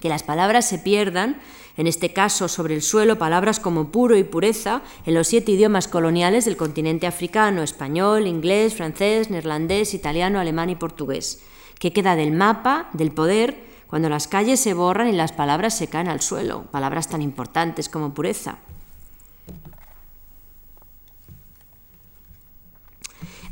[0.00, 1.40] que las palabras se pierdan,
[1.78, 5.88] en este caso sobre el suelo, palabras como puro y pureza, en los siete idiomas
[5.88, 11.40] coloniales del continente africano, español, inglés, francés, neerlandés, italiano, alemán y portugués.
[11.82, 15.88] ¿Qué queda del mapa, del poder, cuando las calles se borran y las palabras se
[15.88, 16.62] caen al suelo?
[16.70, 18.58] Palabras tan importantes como pureza.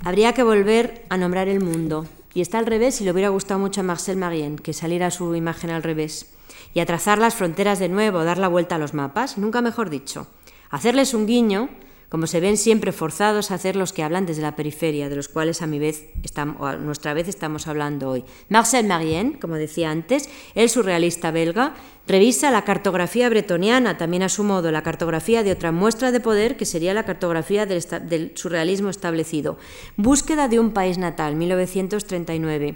[0.04, 2.06] Habría que volver a nombrar el mundo.
[2.32, 5.34] Y está al revés y le hubiera gustado mucho a Marcel Marien que saliera su
[5.34, 6.32] imagen al revés.
[6.72, 9.90] Y a trazar las fronteras de nuevo, dar la vuelta a los mapas, nunca mejor
[9.90, 10.28] dicho.
[10.70, 11.68] Hacerles un guiño
[12.10, 15.28] como se ven siempre forzados a hacer los que hablan desde la periferia, de los
[15.28, 18.24] cuales a mi vez estamos, a nuestra vez estamos hablando hoy.
[18.48, 21.74] Marcel Marien, como decía antes, el surrealista belga,
[22.08, 26.56] revisa la cartografía bretoniana, también a su modo la cartografía de otra muestra de poder
[26.56, 29.56] que sería la cartografía del, del surrealismo establecido.
[29.96, 32.74] Búsqueda de un país natal, 1939.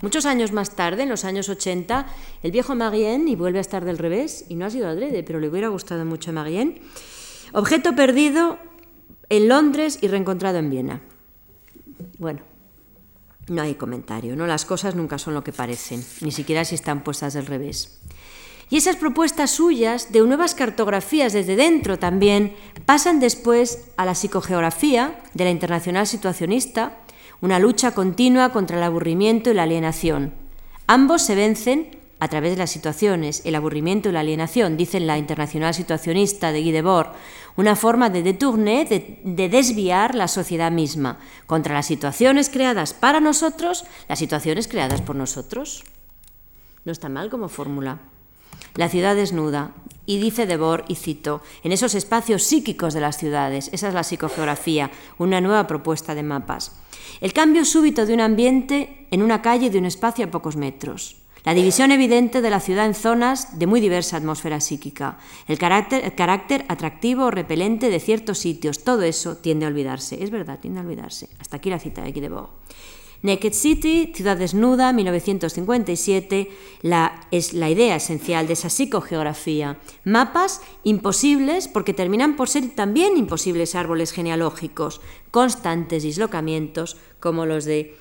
[0.00, 2.06] Muchos años más tarde, en los años 80,
[2.42, 5.38] el viejo Marien, y vuelve a estar del revés, y no ha sido adrede, pero
[5.38, 6.80] le hubiera gustado mucho a Marien,
[7.52, 8.58] objeto perdido
[9.32, 11.00] en Londres y reencontrado en Viena.
[12.18, 12.40] Bueno,
[13.48, 14.46] no hay comentario, ¿no?
[14.46, 17.98] Las cosas nunca son lo que parecen, ni siquiera si están puestas del revés.
[18.68, 25.18] Y esas propuestas suyas de nuevas cartografías desde dentro también pasan después a la psicogeografía
[25.32, 26.98] de la internacional situacionista,
[27.40, 30.34] una lucha continua contra el aburrimiento y la alienación.
[30.86, 35.18] Ambos se vencen a través de las situaciones, el aburrimiento y la alienación, dicen la
[35.18, 37.08] internacional situacionista de Guy Debord,
[37.56, 43.18] una forma de detourner, de, de, desviar la sociedad misma contra las situaciones creadas para
[43.18, 45.82] nosotros, las situaciones creadas por nosotros.
[46.84, 47.98] No está mal como fórmula.
[48.76, 49.72] La ciudad desnuda,
[50.06, 54.04] y dice Debord, y cito, en esos espacios psíquicos de las ciudades, esa es la
[54.04, 56.70] psicogeografía, una nueva propuesta de mapas.
[57.20, 61.21] El cambio súbito de un ambiente en una calle de un espacio a pocos metros.
[61.44, 65.18] La división evidente de la ciudad en zonas de muy diversa atmósfera psíquica.
[65.48, 68.84] El carácter, atractivo o repelente de ciertos sitios.
[68.84, 70.22] Todo eso tiende a olvidarse.
[70.22, 71.28] Es verdad, tiende a olvidarse.
[71.40, 72.28] Hasta aquí la cita de Guy
[73.22, 76.50] Naked City, Ciudad Desnuda, 1957,
[76.82, 79.78] la, es la idea esencial de esa psicogeografía.
[80.04, 85.00] Mapas imposibles porque terminan por ser también imposibles árboles genealógicos,
[85.30, 87.96] constantes dislocamientos como los de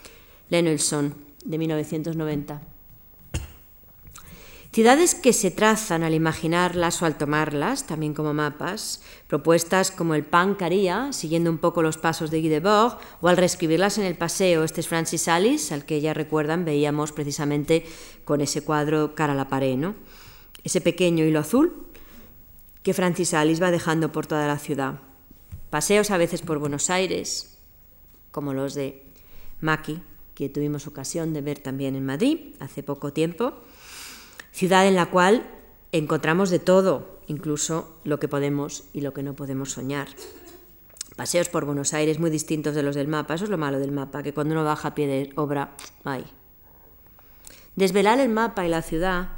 [0.49, 1.13] Lenelson
[1.45, 2.71] de 1990.
[4.74, 10.24] Ciudades que se trazan al imaginarlas o al tomarlas, también como mapas, propuestas como el
[10.24, 14.16] Pan Caría, siguiendo un poco los pasos de Guy Debord, o al reescribirlas en el
[14.16, 17.86] paseo, este es Francis Alice, al que ya recuerdan veíamos precisamente
[18.24, 19.94] con ese cuadro cara a la pared, ¿no?
[20.64, 21.88] Ese pequeño hilo azul
[22.82, 25.02] que Francis Alice va dejando por toda la ciudad.
[25.70, 27.58] Paseos a veces por Buenos Aires,
[28.32, 29.04] como los de
[29.60, 30.02] Maki,
[30.34, 33.54] que tuvimos ocasión de ver también en Madrid hace poco tiempo,
[34.52, 35.44] ciudad en la cual
[35.92, 40.08] encontramos de todo, incluso lo que podemos y lo que no podemos soñar.
[41.16, 43.92] Paseos por Buenos Aires muy distintos de los del mapa, eso es lo malo del
[43.92, 46.26] mapa, que cuando uno baja a pie de obra, hay.
[47.76, 49.30] Desvelar el mapa y la ciudad,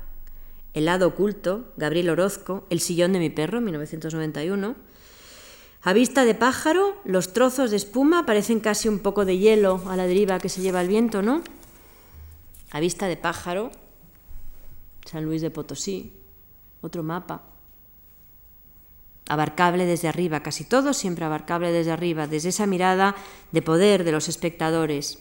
[0.73, 4.75] el lado oculto, Gabriel Orozco, El sillón de mi perro, 1991.
[5.83, 9.95] A vista de pájaro, los trozos de espuma parecen casi un poco de hielo a
[9.95, 11.41] la deriva que se lleva el viento, ¿no?
[12.71, 13.71] A vista de pájaro,
[15.05, 16.13] San Luis de Potosí,
[16.81, 17.43] otro mapa.
[19.29, 23.15] Abarcable desde arriba, casi todo siempre abarcable desde arriba, desde esa mirada
[23.51, 25.19] de poder de los espectadores.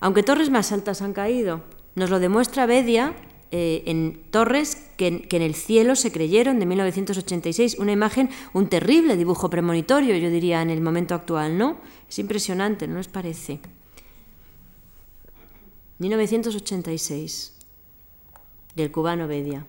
[0.00, 1.62] Aunque torres más altas han caído,
[1.94, 3.14] nos lo demuestra Bedia
[3.52, 8.68] eh, en torres que, que, en el cielo se creyeron de 1986, una imagen, un
[8.68, 11.78] terrible dibujo premonitorio, yo diría, en el momento actual, ¿no?
[12.08, 13.60] Es impresionante, ¿no les parece?
[15.98, 17.53] 1986
[18.74, 19.64] del cubano Bedia.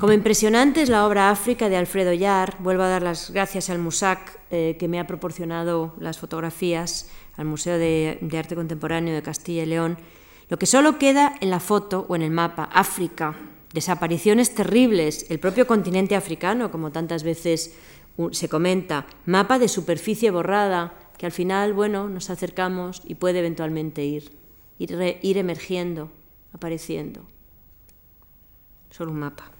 [0.00, 2.56] Como impresionante es la obra África de Alfredo Yar.
[2.58, 7.46] Vuelvo a dar las gracias al MUSAC eh, que me ha proporcionado las fotografías, al
[7.46, 9.96] Museo de, de Arte Contemporáneo de Castilla y León.
[10.48, 13.36] Lo que solo queda en la foto o en el mapa, África,
[13.72, 17.74] desapariciones terribles, el propio continente africano, como tantas veces
[18.32, 24.04] se comenta, mapa de superficie borrada, que al final, bueno, nos acercamos y puede eventualmente
[24.04, 24.43] ir
[24.78, 26.10] ir, ir emergiendo,
[26.52, 27.24] apareciendo.
[28.90, 29.50] Solo un mapa.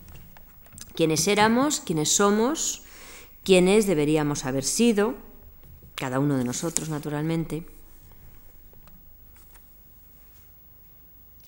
[0.95, 2.83] Quiénes éramos, quiénes somos,
[3.43, 5.17] quiénes deberíamos haber sido,
[5.95, 7.67] cada uno de nosotros, naturalmente.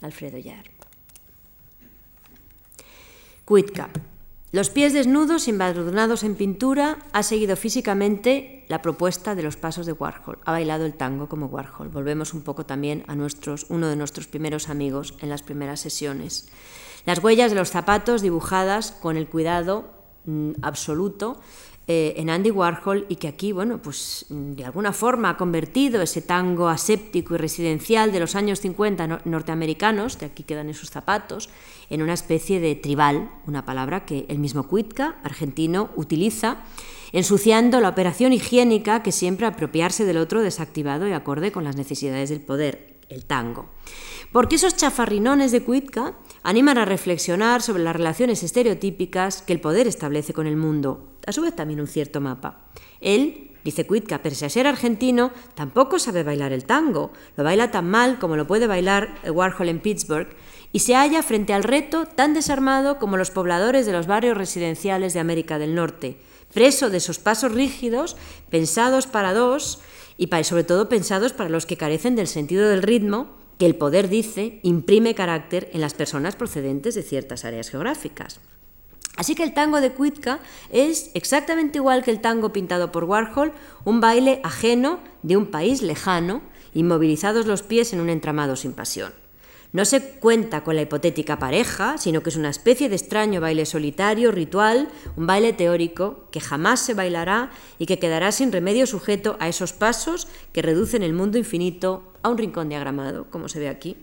[0.02, 0.64] Alfredo Yar.
[3.44, 3.90] Cuitca.
[4.56, 9.92] Los pies desnudos, embadurnados en pintura, ha seguido físicamente la propuesta de los pasos de
[9.92, 10.38] Warhol.
[10.46, 11.90] Ha bailado el tango como Warhol.
[11.90, 16.48] Volvemos un poco también a nuestros, uno de nuestros primeros amigos en las primeras sesiones.
[17.04, 19.90] Las huellas de los zapatos dibujadas con el cuidado
[20.24, 21.38] mm, absoluto
[21.88, 26.20] eh, en Andy Warhol y que aquí, bueno, pues de alguna forma ha convertido ese
[26.20, 31.48] tango aséptico y residencial de los años 50 norteamericanos, de aquí quedan esos zapatos,
[31.88, 36.64] en una especie de tribal, una palabra que el mismo Kuitka, argentino, utiliza,
[37.12, 42.30] ensuciando la operación higiénica que siempre apropiarse del otro desactivado y acorde con las necesidades
[42.30, 43.68] del poder, el tango.
[44.32, 46.14] Porque esos chafarrinones de Kuitka
[46.46, 51.32] animan a reflexionar sobre las relaciones estereotípicas que el poder establece con el mundo, a
[51.32, 52.68] su vez también un cierto mapa.
[53.00, 57.10] Él, dice Kuitka, pese a ser argentino, tampoco sabe bailar el tango.
[57.36, 60.28] Lo baila tan mal como lo puede bailar Warhol en Pittsburgh
[60.70, 65.14] y se halla frente al reto tan desarmado como los pobladores de los barrios residenciales
[65.14, 66.20] de América del Norte,
[66.54, 68.16] preso de esos pasos rígidos,
[68.50, 69.80] pensados para dos
[70.16, 74.08] y sobre todo pensados para los que carecen del sentido del ritmo que el poder
[74.08, 78.40] dice imprime carácter en las personas procedentes de ciertas áreas geográficas.
[79.16, 80.40] Así que el tango de Kuitka
[80.70, 83.52] es exactamente igual que el tango pintado por Warhol,
[83.84, 86.42] un baile ajeno de un país lejano,
[86.74, 89.12] inmovilizados los pies en un entramado sin pasión.
[89.72, 93.66] No se cuenta con la hipotética pareja, sino que es una especie de extraño baile
[93.66, 99.36] solitario, ritual, un baile teórico que jamás se bailará y que quedará sin remedio sujeto
[99.40, 103.68] a esos pasos que reducen el mundo infinito a un rincón diagramado, como se ve
[103.68, 103.96] aquí.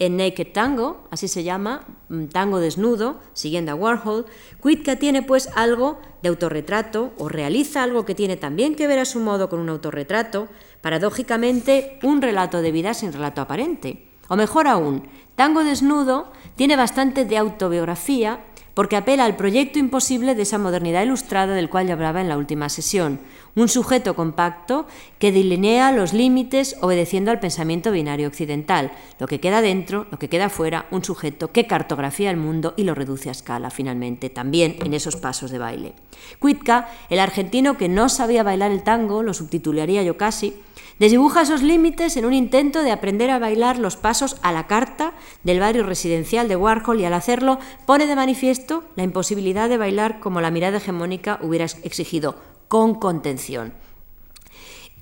[0.00, 4.24] En Naked Tango, así se llama, mm, tango desnudo, siguiendo a Warhol,
[4.58, 9.04] Kuitka tiene pues algo de autorretrato o realiza algo que tiene también que ver a
[9.04, 10.48] su modo con un autorretrato,
[10.80, 14.09] paradójicamente un relato de vida sin relato aparente.
[14.30, 15.02] O mejor aún,
[15.34, 18.38] Tango Desnudo tiene bastante de autobiografía
[18.74, 22.38] porque apela al proyecto imposible de esa modernidad ilustrada del cual ya hablaba en la
[22.38, 23.18] última sesión,
[23.56, 24.86] un sujeto compacto
[25.18, 30.28] que delinea los límites obedeciendo al pensamiento binario occidental, lo que queda dentro, lo que
[30.28, 34.76] queda fuera, un sujeto que cartografía el mundo y lo reduce a escala finalmente, también
[34.80, 35.94] en esos pasos de baile.
[36.38, 40.54] Kuitka, el argentino que no sabía bailar el tango, lo subtitularía yo casi,
[41.00, 45.14] Desdibuja esos límites en un intento de aprender a bailar los pasos a la carta
[45.44, 50.20] del barrio residencial de Warhol y al hacerlo pone de manifiesto la imposibilidad de bailar
[50.20, 52.36] como la mirada hegemónica hubiera exigido,
[52.70, 53.72] con contención.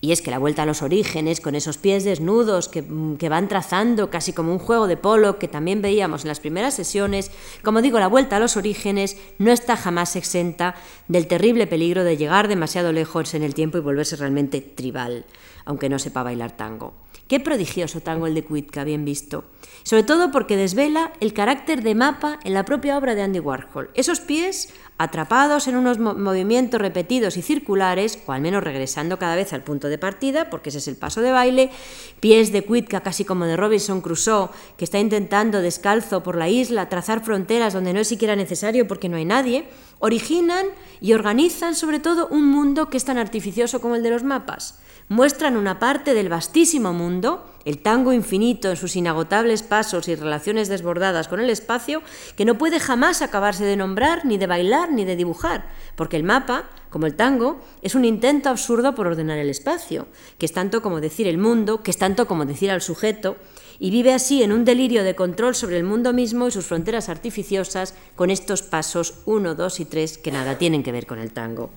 [0.01, 2.83] Y es que la vuelta a los orígenes, con esos pies desnudos que,
[3.19, 6.73] que, van trazando casi como un juego de polo que también veíamos en las primeras
[6.73, 7.31] sesiones,
[7.63, 10.77] como digo, la vuelta a los orígenes no está jamás exenta
[11.09, 15.27] del terrible peligro de llegar demasiado lejos en el tiempo y volverse realmente tribal
[15.69, 16.95] aunque no sepa bailar tango.
[17.29, 19.45] Qué prodigioso tango el de Kuitka, bien visto.
[19.83, 23.91] Sobre todo porque desvela el carácter de mapa en la propia obra de Andy Warhol.
[23.93, 29.53] Esos pies atrapados en unos movimientos repetidos y circulares, o al menos regresando cada vez
[29.53, 31.71] al punto de partida, porque ese es el paso de baile,
[32.19, 34.49] pies de Kuitka casi como de Robinson Crusoe,
[34.79, 39.11] que está intentando descalzo por la isla trazar fronteras donde no es siquiera necesario porque
[39.11, 39.67] no hay nadie,
[40.01, 40.67] originan
[41.01, 44.79] y organizan sobre todo un mundo que es tan artificioso como el de los mapas.
[45.11, 50.69] Muestran una parte del vastísimo mundo, el tango infinito en sus inagotables pasos y relaciones
[50.69, 52.03] desbordadas con el espacio,
[52.37, 56.25] que no puede jamás acabarse de nombrar, ni de bailar, ni de dibujar, porque el
[56.25, 60.83] mapa, como el tango, es un intento absurdo por ordenar el espacio, que es tanto
[60.83, 63.37] como decir el mundo, que es tanto como decir al sujeto,
[63.79, 67.09] y vive así en un delirio de control sobre el mundo mismo y sus fronteras
[67.09, 71.33] artificiosas con estos pasos 1, 2 y 3 que nada tienen que ver con el
[71.33, 71.71] tango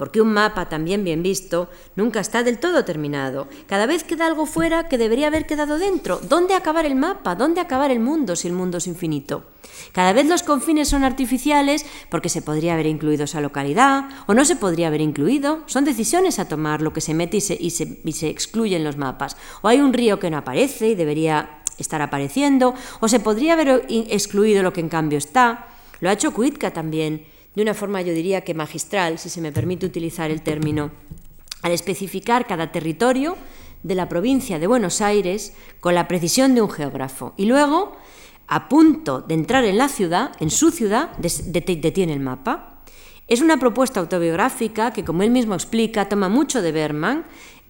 [0.00, 3.48] porque un mapa también bien visto nunca está del todo terminado.
[3.66, 6.22] Cada vez queda algo fuera que debería haber quedado dentro.
[6.26, 7.34] ¿Dónde acabar el mapa?
[7.34, 9.44] ¿Dónde acabar el mundo si el mundo es infinito?
[9.92, 14.46] Cada vez los confines son artificiales porque se podría haber incluido esa localidad o no
[14.46, 15.64] se podría haber incluido.
[15.66, 19.36] Son decisiones a tomar lo que se mete y se, excluye en los mapas.
[19.60, 23.84] O hay un río que no aparece y debería estar apareciendo, o se podría haber
[23.90, 25.66] excluido lo que en cambio está.
[26.00, 29.52] Lo ha hecho Kuitka también de una forma yo diría que magistral, si se me
[29.52, 30.90] permite utilizar el término,
[31.62, 33.36] al especificar cada territorio
[33.82, 37.34] de la provincia de Buenos Aires con la precisión de un geógrafo.
[37.36, 37.96] Y luego,
[38.46, 42.82] a punto de entrar en la ciudad, en su ciudad, detiene el mapa.
[43.26, 47.24] Es una propuesta autobiográfica que, como él mismo explica, toma mucho de Berman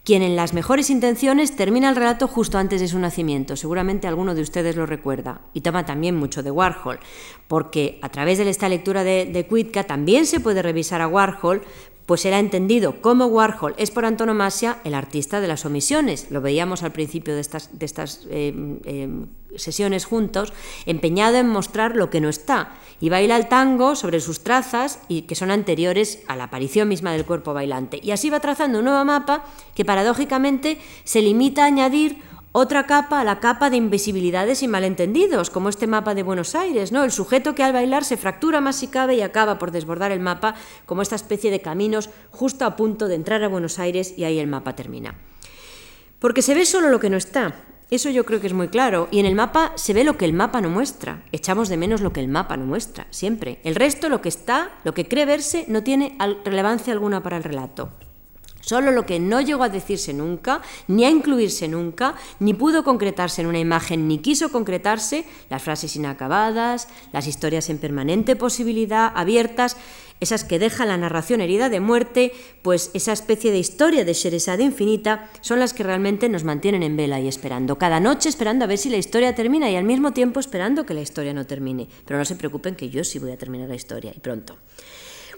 [0.05, 3.57] quien en las mejores intenciones termina el relato justo antes de su nacimiento.
[3.57, 5.43] Seguramente alguno de ustedes lo recuerda.
[5.53, 7.01] Y toma también mucho de Warhol,
[7.49, 11.63] porque a través de esta lectura de, de Kuitka también se puede revisar a Warhol
[12.11, 16.29] pues era entendido como Warhol es por antonomasia el artista de las omisiones.
[16.33, 18.53] Lo veíamos al principio de estas, de estas eh,
[18.85, 19.09] eh,
[19.55, 20.53] sesiones juntos,
[20.87, 22.75] empeñado en mostrar lo que no está.
[22.99, 27.13] Y baila el tango sobre sus trazas y que son anteriores a la aparición misma
[27.13, 28.01] del cuerpo bailante.
[28.03, 29.45] Y así va trazando un nuevo mapa
[29.77, 32.19] que paradójicamente se limita a añadir
[32.53, 37.05] otra capa, la capa de invisibilidades y malentendidos, como este mapa de Buenos Aires, ¿no?
[37.05, 40.19] El sujeto que al bailar se fractura más si cabe y acaba por desbordar el
[40.19, 44.25] mapa, como esta especie de caminos justo a punto de entrar a Buenos Aires y
[44.25, 45.15] ahí el mapa termina.
[46.19, 47.55] Porque se ve solo lo que no está.
[47.89, 49.09] Eso yo creo que es muy claro.
[49.11, 51.23] Y en el mapa se ve lo que el mapa no muestra.
[51.33, 53.61] Echamos de menos lo que el mapa no muestra, siempre.
[53.63, 57.45] El resto, lo que está, lo que cree verse, no tiene relevancia alguna para el
[57.45, 57.91] relato.
[58.61, 63.41] Solo lo que no llegó a decirse nunca, ni a incluirse nunca, ni pudo concretarse
[63.41, 69.77] en una imagen, ni quiso concretarse, las frases inacabadas, las historias en permanente posibilidad, abiertas,
[70.21, 74.63] esas que dejan la narración herida de muerte, pues esa especie de historia de Sheresade
[74.63, 78.69] infinita son las que realmente nos mantienen en vela y esperando, cada noche esperando a
[78.69, 81.89] ver si la historia termina y al mismo tiempo esperando que la historia no termine.
[82.05, 84.59] Pero no se preocupen que yo sí voy a terminar la historia y pronto.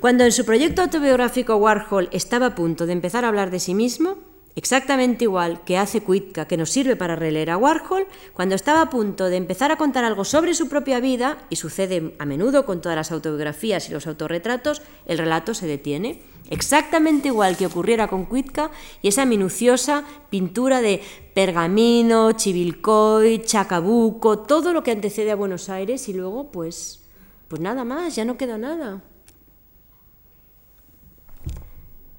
[0.03, 3.73] Cuando en su proyecto autobiográfico Warhol estaba a punto de empezar a hablar de sí
[3.73, 4.17] mismo,
[4.57, 8.91] exactamente igual que hace Kuitka, que nos sirve para releer a Warhol, cuando estaba a
[8.91, 12.81] punto de empezar a contar algo sobre su propia vida, y sucede a menudo con
[12.81, 16.21] todas las autobiografías y los autorretratos, el relato se detiene.
[16.51, 18.73] Exactamente igual que ocurriera con Kuitka
[19.03, 21.01] y esa minuciosa pintura de
[21.33, 26.99] Pergamino, Chivilcoy, Chacabuco, todo lo que antecede a Buenos Aires y luego pues
[27.47, 29.03] pues nada más, ya no queda nada.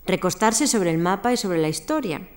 [0.06, 2.28] Recostarse sobre el mapa y sobre la historia,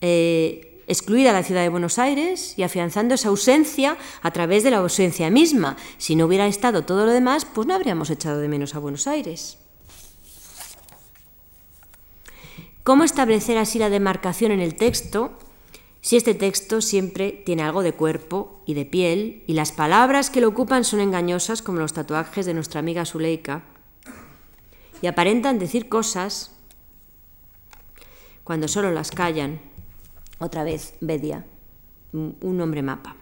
[0.00, 4.70] eh, excluir a la ciudad de Buenos Aires y afianzando esa ausencia a través de
[4.70, 5.76] la ausencia misma.
[5.98, 9.06] Si no hubiera estado todo lo demás, pues no habríamos echado de menos a Buenos
[9.06, 9.58] Aires.
[12.84, 15.38] ¿Cómo establecer así la demarcación en el texto
[16.02, 20.40] si este texto siempre tiene algo de cuerpo y de piel y las palabras que
[20.40, 23.64] lo ocupan son engañosas como los tatuajes de nuestra amiga Zuleika?
[25.02, 26.52] Y aparentan decir cosas
[28.44, 29.60] cuando solo las callan.
[30.38, 31.44] Otra vez, Bedia,
[32.12, 33.16] un hombre mapa.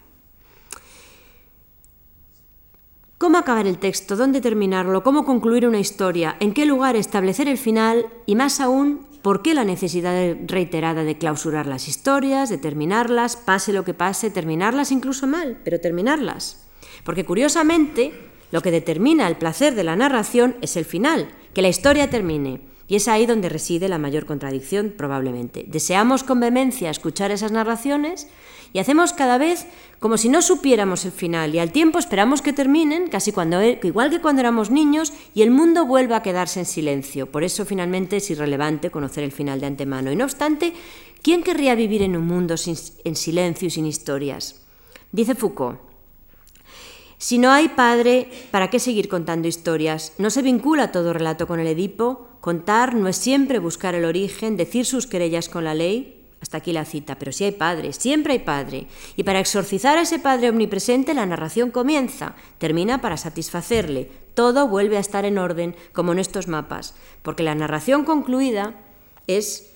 [3.24, 4.16] ¿Cómo acabar el texto?
[4.16, 5.02] ¿Dónde terminarlo?
[5.02, 6.36] ¿Cómo concluir una historia?
[6.40, 8.04] ¿En qué lugar establecer el final?
[8.26, 13.72] Y más aún, ¿por qué la necesidad reiterada de clausurar las historias, de terminarlas, pase
[13.72, 16.66] lo que pase, terminarlas incluso mal, pero terminarlas?
[17.02, 18.12] Porque curiosamente,
[18.50, 22.60] lo que determina el placer de la narración es el final, que la historia termine.
[22.86, 25.64] Y es ahí donde reside la mayor contradicción, probablemente.
[25.66, 28.28] Deseamos con vehemencia escuchar esas narraciones
[28.74, 29.66] y hacemos cada vez
[30.00, 33.80] como si no supiéramos el final y al tiempo esperamos que terminen, casi cuando, e,
[33.84, 37.30] igual que cuando éramos niños, y el mundo vuelva a quedarse en silencio.
[37.30, 40.12] Por eso finalmente es irrelevante conocer el final de antemano.
[40.12, 40.74] Y no obstante,
[41.22, 44.60] ¿quién querría vivir en un mundo en silencio y sin historias?
[45.10, 45.93] Dice Foucault.
[47.18, 50.12] Si no hay padre, ¿para qué seguir contando historias?
[50.18, 52.28] No se vincula todo relato con el Edipo.
[52.40, 56.20] Contar no es siempre buscar el origen, decir sus querellas con la ley.
[56.40, 58.86] Hasta aquí la cita, pero si hay padre, siempre hay padre.
[59.16, 64.10] Y para exorcizar a ese padre omnipresente, la narración comienza, termina para satisfacerle.
[64.34, 68.74] Todo vuelve a estar en orden, como en estos mapas, porque la narración concluida
[69.26, 69.70] es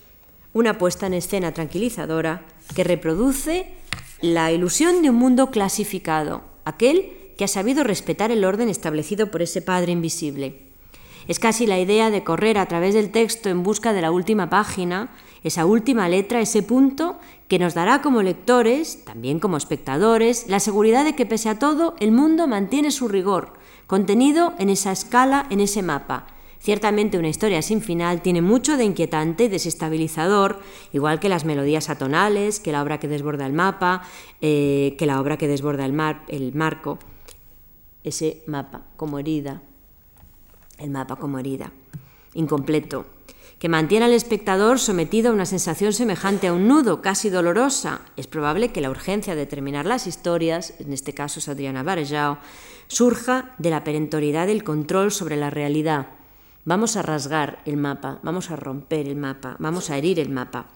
[0.53, 3.73] una puesta en escena tranquilizadora que reproduce
[4.21, 9.43] la ilusión de un mundo clasificado, aquel que ha sabido respetar el orden establecido por
[9.43, 10.69] ese Padre invisible.
[11.29, 14.51] Es casi la idea de correr a través del texto en busca de la última
[14.51, 15.11] página,
[15.45, 17.17] esa última letra, ese punto
[17.47, 21.95] que nos dará como lectores, también como espectadores, la seguridad de que pese a todo
[22.01, 23.53] el mundo mantiene su rigor,
[23.87, 26.27] contenido en esa escala, en ese mapa.
[26.59, 30.59] Ciertamente una historia sin final tiene mucho de inquietante y desestabilizador,
[30.93, 34.03] igual que las melodías atonales, que la obra que desborda el mapa,
[34.41, 36.99] eh, que la obra que desborda el, mar, el marco
[38.09, 39.63] ese mapa como herida,
[40.79, 41.73] el mapa como herida,
[42.35, 43.07] incompleto,
[43.59, 48.03] que mantiene al espectador sometido a una sensación semejante a un nudo, casi dolorosa.
[48.17, 52.39] Es probable que la urgencia de terminar las historias, en este caso es Adriana Varejao,
[52.87, 56.07] surja de la perentoriedad del control sobre la realidad.
[56.65, 60.67] Vamos a rasgar el mapa, vamos a romper el mapa, vamos a herir el mapa.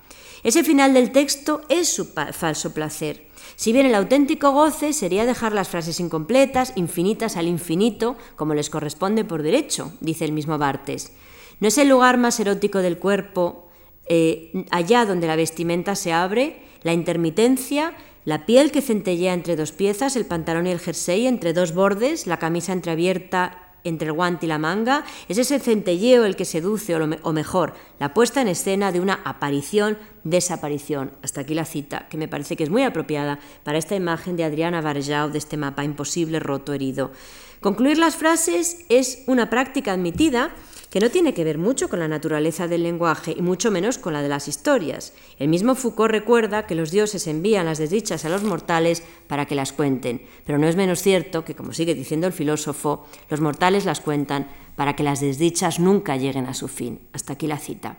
[0.42, 3.31] Ese final del texto es su falso placer
[3.62, 8.70] si bien el auténtico goce sería dejar las frases incompletas, infinitas al infinito, como les
[8.70, 11.12] corresponde por derecho, dice el mismo Bartes.
[11.60, 13.68] ¿No es el lugar más erótico del cuerpo
[14.06, 17.94] eh, allá donde la vestimenta se abre, la intermitencia,
[18.24, 22.26] la piel que centellea entre dos piezas, el pantalón y el jersey entre dos bordes,
[22.26, 26.94] la camisa entreabierta entre el guante y la manga, es ese centelleo el que seduce,
[26.94, 31.12] o, mejor, la puesta en escena de una aparición-desaparición.
[31.22, 34.44] Hasta aquí la cita, que me parece que es muy apropiada para esta imagen de
[34.44, 37.12] Adriana Varjao de este mapa imposible, roto, herido.
[37.60, 40.52] Concluir las frases es una práctica admitida
[40.92, 44.12] que no tiene que ver mucho con la naturaleza del lenguaje y mucho menos con
[44.12, 45.14] la de las historias.
[45.38, 49.54] El mismo Foucault recuerda que los dioses envían las desdichas a los mortales para que
[49.54, 53.86] las cuenten, pero no es menos cierto que, como sigue diciendo el filósofo, los mortales
[53.86, 57.00] las cuentan para que las desdichas nunca lleguen a su fin.
[57.14, 57.96] Hasta aquí la cita.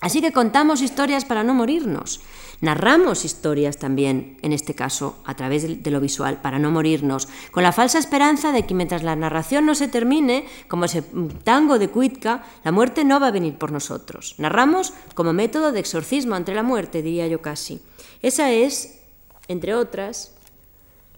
[0.00, 2.20] Así que contamos historias para no morirnos.
[2.60, 7.62] Narramos historias también, en este caso, a través de lo visual, para no morirnos, con
[7.62, 11.02] la falsa esperanza de que mientras la narración no se termine, como ese
[11.44, 14.34] tango de Kuitka, la muerte no va a venir por nosotros.
[14.38, 17.80] Narramos como método de exorcismo ante la muerte, diría yo casi.
[18.22, 18.98] Esa es,
[19.46, 20.34] entre otras,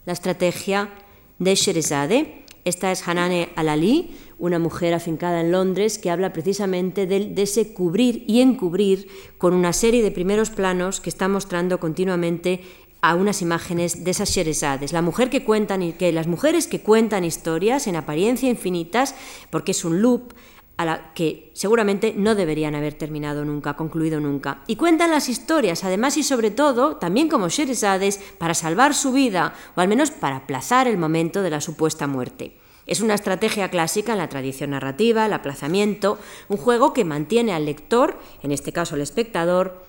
[0.04, 0.90] la estrategia
[1.38, 2.44] de Sheresade.
[2.64, 8.24] Esta es Hanane Alali, una mujer afincada en Londres que habla precisamente de, ese cubrir
[8.26, 9.06] y encubrir
[9.38, 12.62] con una serie de primeros planos que está mostrando continuamente
[13.02, 17.24] a unas imágenes de esas Sherezades, la mujer que cuentan que las mujeres que cuentan
[17.24, 19.14] historias en apariencia infinitas,
[19.50, 20.32] porque es un loop
[20.76, 24.62] a la que seguramente no deberían haber terminado nunca, concluido nunca.
[24.66, 29.54] Y cuentan las historias, además y sobre todo, también como Sherezades, para salvar su vida,
[29.76, 32.59] o al menos para aplazar el momento de la supuesta muerte.
[32.86, 36.18] Es una estrategia clásica en la tradición narrativa, el aplazamiento,
[36.48, 39.84] un juego que mantiene al lector, en este caso al espectador,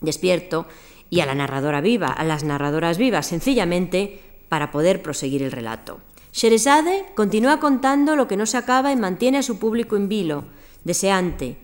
[0.00, 0.66] despierto,
[1.08, 6.00] y a la narradora viva, a las narradoras vivas, sencillamente para poder proseguir el relato.
[6.32, 10.44] Sheresade continúa contando lo que no se acaba y mantiene a su público en vilo,
[10.84, 11.56] deseante,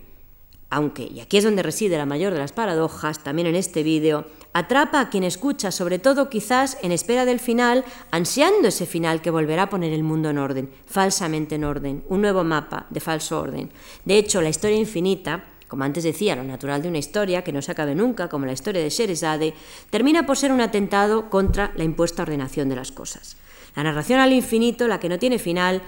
[0.73, 4.25] aunque, y aquí es donde reside la mayor de las paradojas, también en este vídeo,
[4.53, 9.29] atrapa a quien escucha, sobre todo quizás en espera del final, ansiando ese final que
[9.29, 13.39] volverá a poner el mundo en orden, falsamente en orden, un nuevo mapa de falso
[13.39, 13.69] orden.
[14.03, 17.61] De hecho, la historia infinita, como antes decía, lo natural de una historia que no
[17.61, 19.53] se acabe nunca, como la historia de Sheresade,
[19.91, 23.37] termina por ser un atentado contra la impuesta ordenación de las cosas.
[23.75, 25.83] La narración al infinito, la que no tiene final,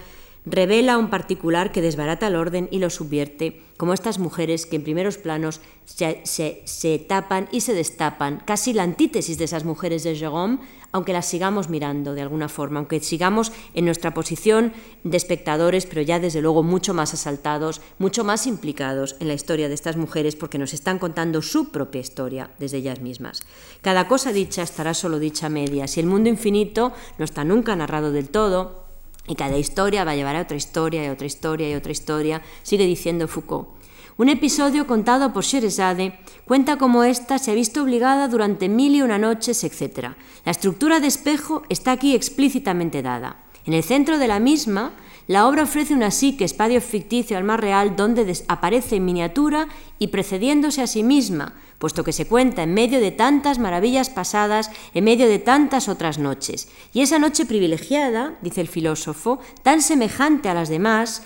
[0.46, 4.84] revela un particular que desbarata el orden y lo subvierte, como estas mujeres que en
[4.84, 10.60] primeros planos se, tapan y se destapan, casi la antítesis de esas mujeres de Jérôme,
[10.92, 14.72] aunque las sigamos mirando de alguna forma, aunque sigamos en nuestra posición
[15.04, 19.68] de espectadores, pero ya desde luego mucho más asaltados, mucho más implicados en la historia
[19.68, 23.42] de estas mujeres, porque nos están contando su propia historia desde ellas mismas.
[23.82, 25.86] Cada cosa dicha estará solo dicha media.
[25.86, 28.85] Si el mundo infinito no está nunca narrado del todo,
[29.26, 32.42] y cada historia va a llevar a otra historia y otra historia y otra historia,
[32.62, 33.68] sigue diciendo Foucault.
[34.18, 39.02] Un episodio contado por Sheresade cuenta cómo ésta se ha visto obligada durante mil y
[39.02, 40.12] una noches, etc.
[40.44, 43.44] La estructura de espejo está aquí explícitamente dada.
[43.66, 44.92] En el centro de la misma,
[45.26, 49.68] la obra ofrece una psique, espacio ficticio al más real, donde aparece en miniatura
[49.98, 54.70] y precediéndose a sí misma, puesto que se cuenta en medio de tantas maravillas pasadas,
[54.94, 56.68] en medio de tantas otras noches.
[56.92, 61.22] Y esa noche privilegiada, dice el filósofo, tan semejante a las demás,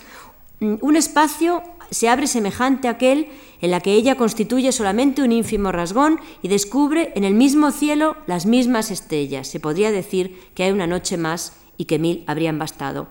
[0.59, 3.27] mm, un espacio se abre semejante a aquel
[3.59, 8.15] en la que ella constituye solamente un ínfimo rasgón y descubre en el mismo cielo
[8.27, 9.47] las mismas estrellas.
[9.47, 13.07] Se podría decir que hay una noche más y que mil habrían bastado.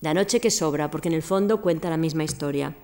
[0.00, 2.74] La noche que sobra, porque en el fondo cuenta la misma historia.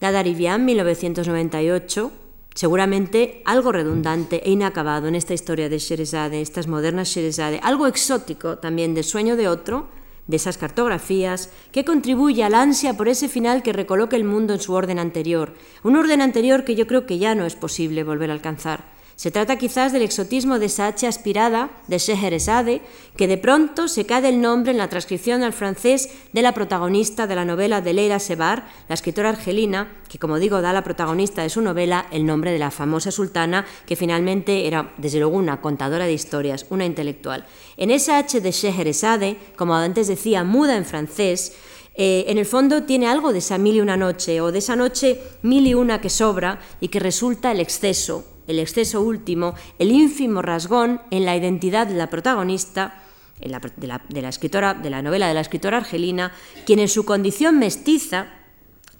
[0.00, 2.12] Gadarivian, 1998,
[2.54, 8.58] seguramente algo redundante e inacabado en esta historia de Sheresade, estas modernas Sheresade, algo exótico
[8.58, 9.88] también del sueño de otro,
[10.26, 14.60] de esas cartografías, que contribuye al ansia por ese final que recoloque el mundo en
[14.60, 18.30] su orden anterior, un orden anterior que yo creo que ya no es posible volver
[18.30, 18.95] a alcanzar.
[19.16, 22.82] Se trata quizás del exotismo de esa H aspirada de Scheherazade,
[23.16, 27.26] que de pronto se cae el nombre en la transcripción al francés de la protagonista
[27.26, 30.84] de la novela de Leila Sebar, la escritora argelina, que como digo da a la
[30.84, 35.38] protagonista de su novela el nombre de la famosa sultana, que finalmente era desde luego
[35.38, 37.46] una contadora de historias, una intelectual.
[37.78, 41.54] En esa H de Scheherazade, como antes decía, muda en francés,
[41.94, 44.76] eh, en el fondo tiene algo de esa mil y una noche, o de esa
[44.76, 49.90] noche mil y una que sobra y que resulta el exceso, el exceso último, el
[49.90, 53.02] ínfimo rasgón en la identidad de la protagonista,
[53.40, 56.32] de, la, escritora, de la novela de la escritora argelina,
[56.64, 58.28] quien en su condición mestiza,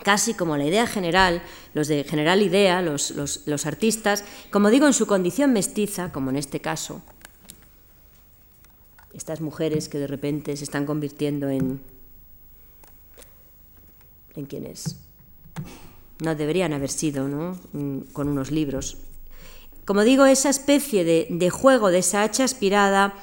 [0.02, 1.42] casi como la idea general,
[1.74, 6.60] los de general idea, los, artistas, como digo, en su condición mestiza, como en este
[6.60, 7.02] caso,
[9.14, 11.80] estas mujeres que de repente se están convirtiendo en,
[14.34, 14.96] en quienes
[16.22, 17.58] no deberían haber sido, ¿no?
[17.72, 18.98] Mm, con unos libros
[19.86, 23.14] como digo, esa especie de, juego de esa hacha aspirada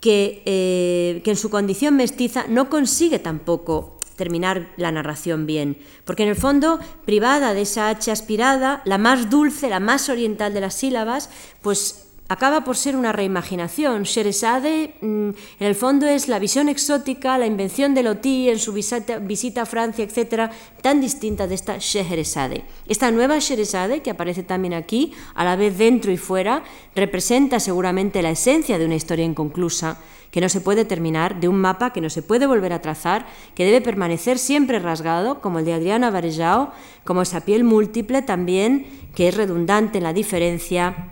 [0.00, 6.22] que, eh, que en su condición mestiza no consigue tampoco terminar la narración bien, porque
[6.22, 10.60] en el fondo, privada de esa hacha aspirada, la más dulce, la más oriental de
[10.60, 11.28] las sílabas,
[11.60, 14.04] pues acaba por ser una reimaginación.
[14.04, 15.28] Sheresade, mm,
[15.60, 19.66] en el fondo, es la visión exótica, la invención de Loti en su visita, a
[19.66, 22.64] Francia, etcétera, tan distinta de esta Scheherazade.
[22.88, 26.64] Esta nueva Sheresade, que aparece también aquí, a la vez dentro y fuera,
[26.96, 29.98] representa seguramente la esencia de una historia inconclusa,
[30.30, 33.26] que no se puede terminar, de un mapa que no se puede volver a trazar,
[33.54, 36.72] que debe permanecer siempre rasgado, como el de Adriana Varejao,
[37.04, 41.11] como esa piel múltiple también, que es redundante en la diferencia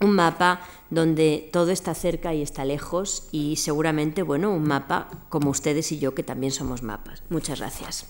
[0.00, 5.50] un mapa donde todo está cerca y está lejos y seguramente, bueno, un mapa como
[5.50, 7.22] ustedes y yo que también somos mapas.
[7.28, 8.06] Muchas gracias.